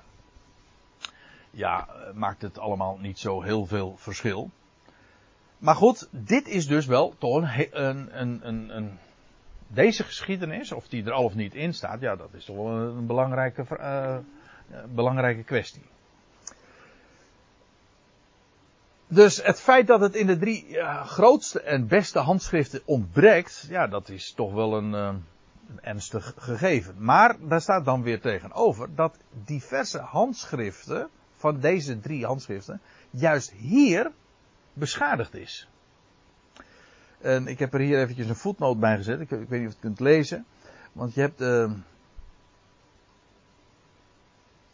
[1.52, 4.50] ja, maakt het allemaal niet zo heel veel verschil.
[5.66, 8.98] Maar goed, dit is dus wel toch een, een, een, een,
[9.68, 12.68] deze geschiedenis, of die er al of niet in staat, ja, dat is toch wel
[12.68, 14.18] een belangrijke, eh,
[14.94, 15.82] belangrijke kwestie.
[19.08, 23.88] Dus het feit dat het in de drie ja, grootste en beste handschriften ontbreekt, ja,
[23.88, 25.16] dat is toch wel een, eh,
[25.70, 26.96] een ernstig gegeven.
[26.98, 34.12] Maar daar staat dan weer tegenover dat diverse handschriften van deze drie handschriften juist hier
[34.76, 35.70] beschadigd is.
[37.22, 39.20] En ik heb er hier eventjes een voetnoot bij gezet.
[39.20, 40.46] Ik, ik weet niet of je het kunt lezen.
[40.92, 41.72] Want je hebt uh,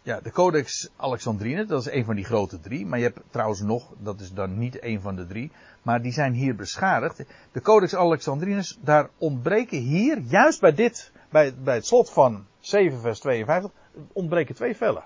[0.02, 2.86] ja, de Codex Alexandrine, dat is een van die grote drie.
[2.86, 5.52] Maar je hebt trouwens nog, dat is dan niet een van de drie.
[5.82, 7.24] Maar die zijn hier beschadigd.
[7.52, 13.00] De Codex Alexandrinus, daar ontbreken hier, juist bij dit, bij, bij het slot van 7
[13.00, 13.72] vers 52,
[14.14, 15.04] ontbreken twee vellen.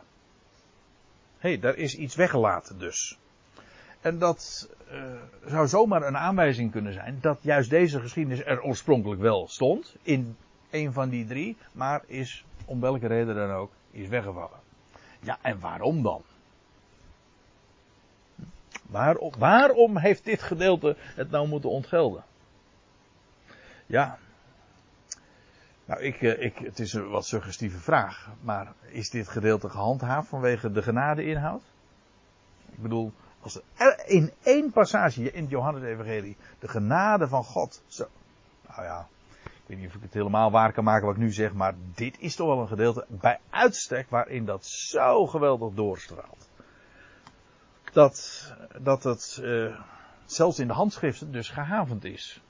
[1.37, 3.19] Hé, hey, daar is iets weggelaten dus.
[4.05, 5.03] En dat uh,
[5.45, 9.95] zou zomaar een aanwijzing kunnen zijn dat juist deze geschiedenis er oorspronkelijk wel stond.
[10.01, 10.37] In
[10.69, 14.59] een van die drie, maar is om welke reden dan ook, is weggevallen.
[15.19, 16.21] Ja, en waarom dan?
[18.81, 22.23] Waarom, waarom heeft dit gedeelte het nou moeten ontgelden?
[23.85, 24.17] Ja.
[25.85, 28.29] Nou, ik, ik, het is een wat suggestieve vraag.
[28.41, 31.63] Maar is dit gedeelte gehandhaafd vanwege de genade-inhoud?
[32.71, 33.11] Ik bedoel,
[33.45, 37.81] als er in één passage in het Johannes-evangelie de genade van God.
[37.87, 38.07] Zo.
[38.67, 39.07] Nou ja,
[39.43, 41.75] ik weet niet of ik het helemaal waar kan maken wat ik nu zeg, maar
[41.95, 46.49] dit is toch wel een gedeelte bij uitstek waarin dat zo geweldig doorstraalt.
[47.91, 49.79] Dat, dat het uh,
[50.25, 52.41] zelfs in de handschriften dus gehavend is.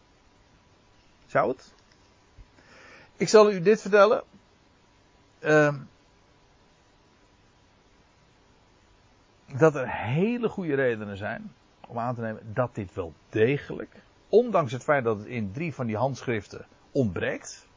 [1.25, 1.73] Zou het?
[3.17, 4.23] Ik zal u dit vertellen.
[5.39, 5.75] Ehm,
[9.45, 11.53] dat er hele goede redenen zijn
[11.87, 15.73] om aan te nemen dat dit wel degelijk, ondanks het feit dat het in drie
[15.73, 17.67] van die handschriften ontbreekt,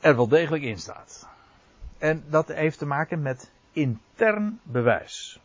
[0.00, 1.28] er wel degelijk in staat.
[1.98, 5.40] En dat heeft te maken met intern bewijs.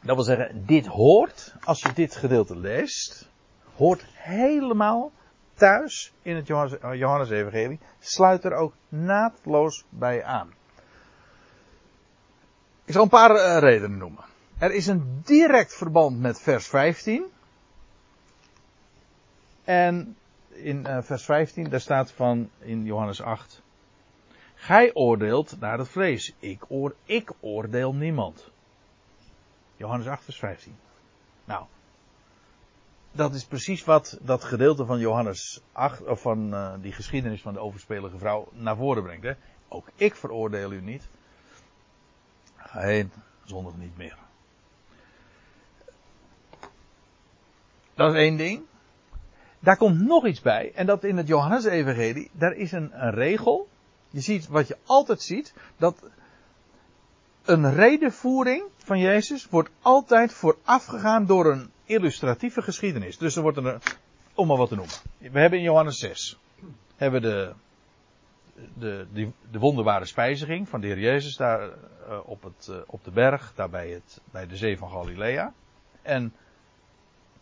[0.00, 3.28] Dat wil zeggen, dit hoort, als je dit gedeelte leest,
[3.76, 5.12] hoort helemaal
[5.54, 10.52] thuis in het Johannes-evangelie, sluit er ook naadloos bij aan.
[12.92, 14.24] Ik zal een paar uh, redenen noemen.
[14.58, 17.24] Er is een direct verband met vers 15.
[19.64, 20.16] En
[20.48, 23.62] in uh, vers 15, daar staat van in Johannes 8.
[24.54, 26.34] Gij oordeelt naar het vlees.
[26.38, 28.50] Ik, oor, ik oordeel niemand.
[29.76, 30.76] Johannes 8, vers 15.
[31.44, 31.64] Nou,
[33.12, 37.52] dat is precies wat dat gedeelte van Johannes 8, of van uh, die geschiedenis van
[37.52, 39.24] de overspelige vrouw naar voren brengt.
[39.24, 39.32] Hè?
[39.68, 41.08] Ook ik veroordeel u niet.
[42.72, 43.12] Heen,
[43.44, 44.16] zondig niet meer.
[47.94, 48.62] Dat is één ding.
[49.58, 53.68] Daar komt nog iets bij, en dat in het Johannes-evangelie, daar is een, een regel.
[54.10, 56.02] Je ziet wat je altijd ziet, dat
[57.44, 63.18] een redenvoering van Jezus wordt altijd voorafgegaan door een illustratieve geschiedenis.
[63.18, 63.80] Dus er wordt een,
[64.34, 64.94] om maar wat te noemen.
[65.18, 66.38] We hebben in Johannes 6,
[66.96, 67.52] hebben de,
[68.54, 73.04] de, de, de wonderbare spijziging van de Heer Jezus daar uh, op, het, uh, op
[73.04, 75.52] de berg, daar bij, het, bij de zee van Galilea.
[76.02, 76.34] En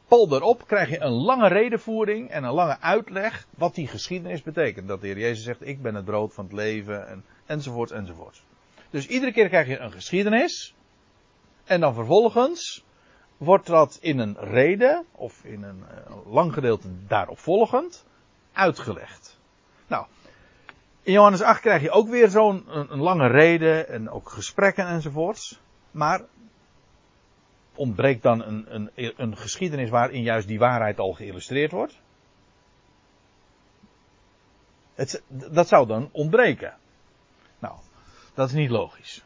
[0.09, 4.89] pal daarop krijg je een lange redenvoering en een lange uitleg wat die geschiedenis betekent.
[4.89, 8.43] Dat de Heer Jezus zegt, ik ben het brood van het leven en, enzovoort enzovoort.
[8.91, 10.75] Dus iedere keer krijg je een geschiedenis.
[11.65, 12.85] En dan vervolgens
[13.37, 18.07] wordt dat in een reden, of in een uh, lang gedeelte daarop volgend,
[18.53, 19.39] uitgelegd.
[19.87, 20.07] Nou,
[21.03, 25.61] in Johannes 8 krijg je ook weer zo'n een, lange reden en ook gesprekken enzovoorts.
[25.91, 26.25] Maar
[27.75, 32.01] ontbreekt dan een, een, een geschiedenis waarin juist die waarheid al geïllustreerd wordt?
[34.95, 36.77] Het, dat zou dan ontbreken.
[37.59, 37.75] Nou,
[38.35, 39.25] dat is niet logisch.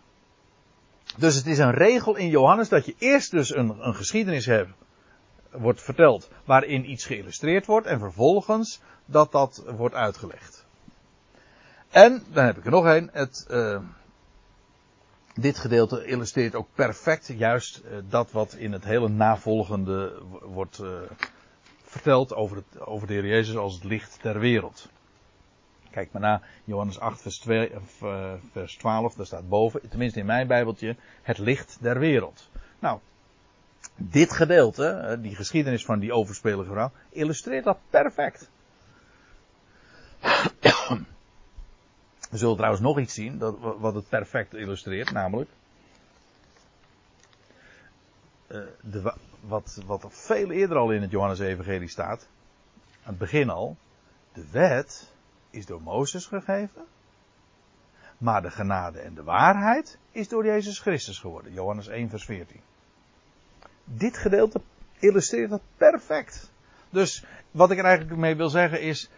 [1.16, 4.70] Dus het is een regel in Johannes dat je eerst dus een, een geschiedenis hebt,
[5.50, 10.53] wordt verteld, waarin iets geïllustreerd wordt, en vervolgens dat dat wordt uitgelegd.
[11.94, 13.78] En, dan heb ik er nog een, het, uh,
[15.34, 20.88] dit gedeelte illustreert ook perfect juist uh, dat wat in het hele navolgende wordt uh,
[21.84, 24.88] verteld over, het, over de Heer Jezus als het licht ter wereld.
[25.90, 27.70] Kijk maar na Johannes 8, vers, 2,
[28.02, 32.48] uh, vers 12, daar staat boven, tenminste in mijn Bijbeltje, het licht der wereld.
[32.78, 32.98] Nou,
[33.96, 38.50] dit gedeelte, die geschiedenis van die overspelige vrouw, illustreert dat perfect.
[42.34, 45.50] We zullen trouwens nog iets zien, dat, wat het perfect illustreert, namelijk.
[48.48, 52.28] Uh, de, wat, wat veel eerder al in het Johannes-evangelie staat,
[53.02, 53.76] aan het begin al,
[54.32, 55.12] de wet
[55.50, 56.84] is door Mozes gegeven,
[58.18, 61.52] maar de genade en de waarheid is door Jezus Christus geworden.
[61.52, 62.60] Johannes 1, vers 14.
[63.84, 64.60] Dit gedeelte
[64.98, 66.52] illustreert dat perfect.
[66.90, 69.10] Dus wat ik er eigenlijk mee wil zeggen is,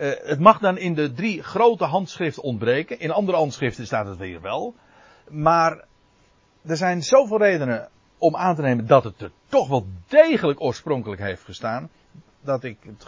[0.00, 3.00] uh, het mag dan in de drie grote handschriften ontbreken.
[3.00, 4.74] In andere handschriften staat het weer wel.
[5.28, 5.84] Maar
[6.62, 7.88] er zijn zoveel redenen
[8.18, 11.90] om aan te nemen dat het er toch wel degelijk oorspronkelijk heeft gestaan.
[12.40, 13.06] Dat ik het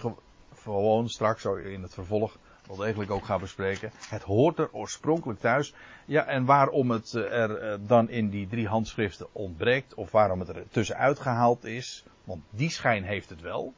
[0.63, 3.91] gewoon straks in het vervolg wel degelijk ook ga bespreken.
[4.09, 5.75] Het hoort er oorspronkelijk thuis.
[6.05, 10.69] Ja, en waarom het er dan in die drie handschriften ontbreekt, of waarom het er
[10.69, 13.75] tussenuit gehaald is, want die schijn heeft het wel.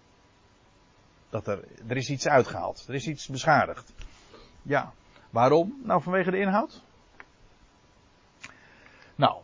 [1.34, 3.92] Dat er, er is iets uitgehaald, er is iets beschadigd.
[4.62, 4.92] Ja,
[5.30, 5.80] waarom?
[5.84, 6.82] Nou, vanwege de inhoud.
[9.14, 9.36] Nou,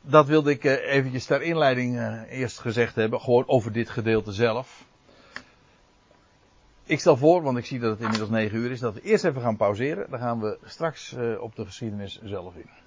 [0.00, 4.84] dat wilde ik eventjes ter inleiding eerst gezegd hebben, gewoon over dit gedeelte zelf.
[6.84, 9.24] Ik stel voor, want ik zie dat het inmiddels 9 uur is, dat we eerst
[9.24, 10.10] even gaan pauzeren.
[10.10, 12.83] Dan gaan we straks uh, op de geschiedenis zelf in.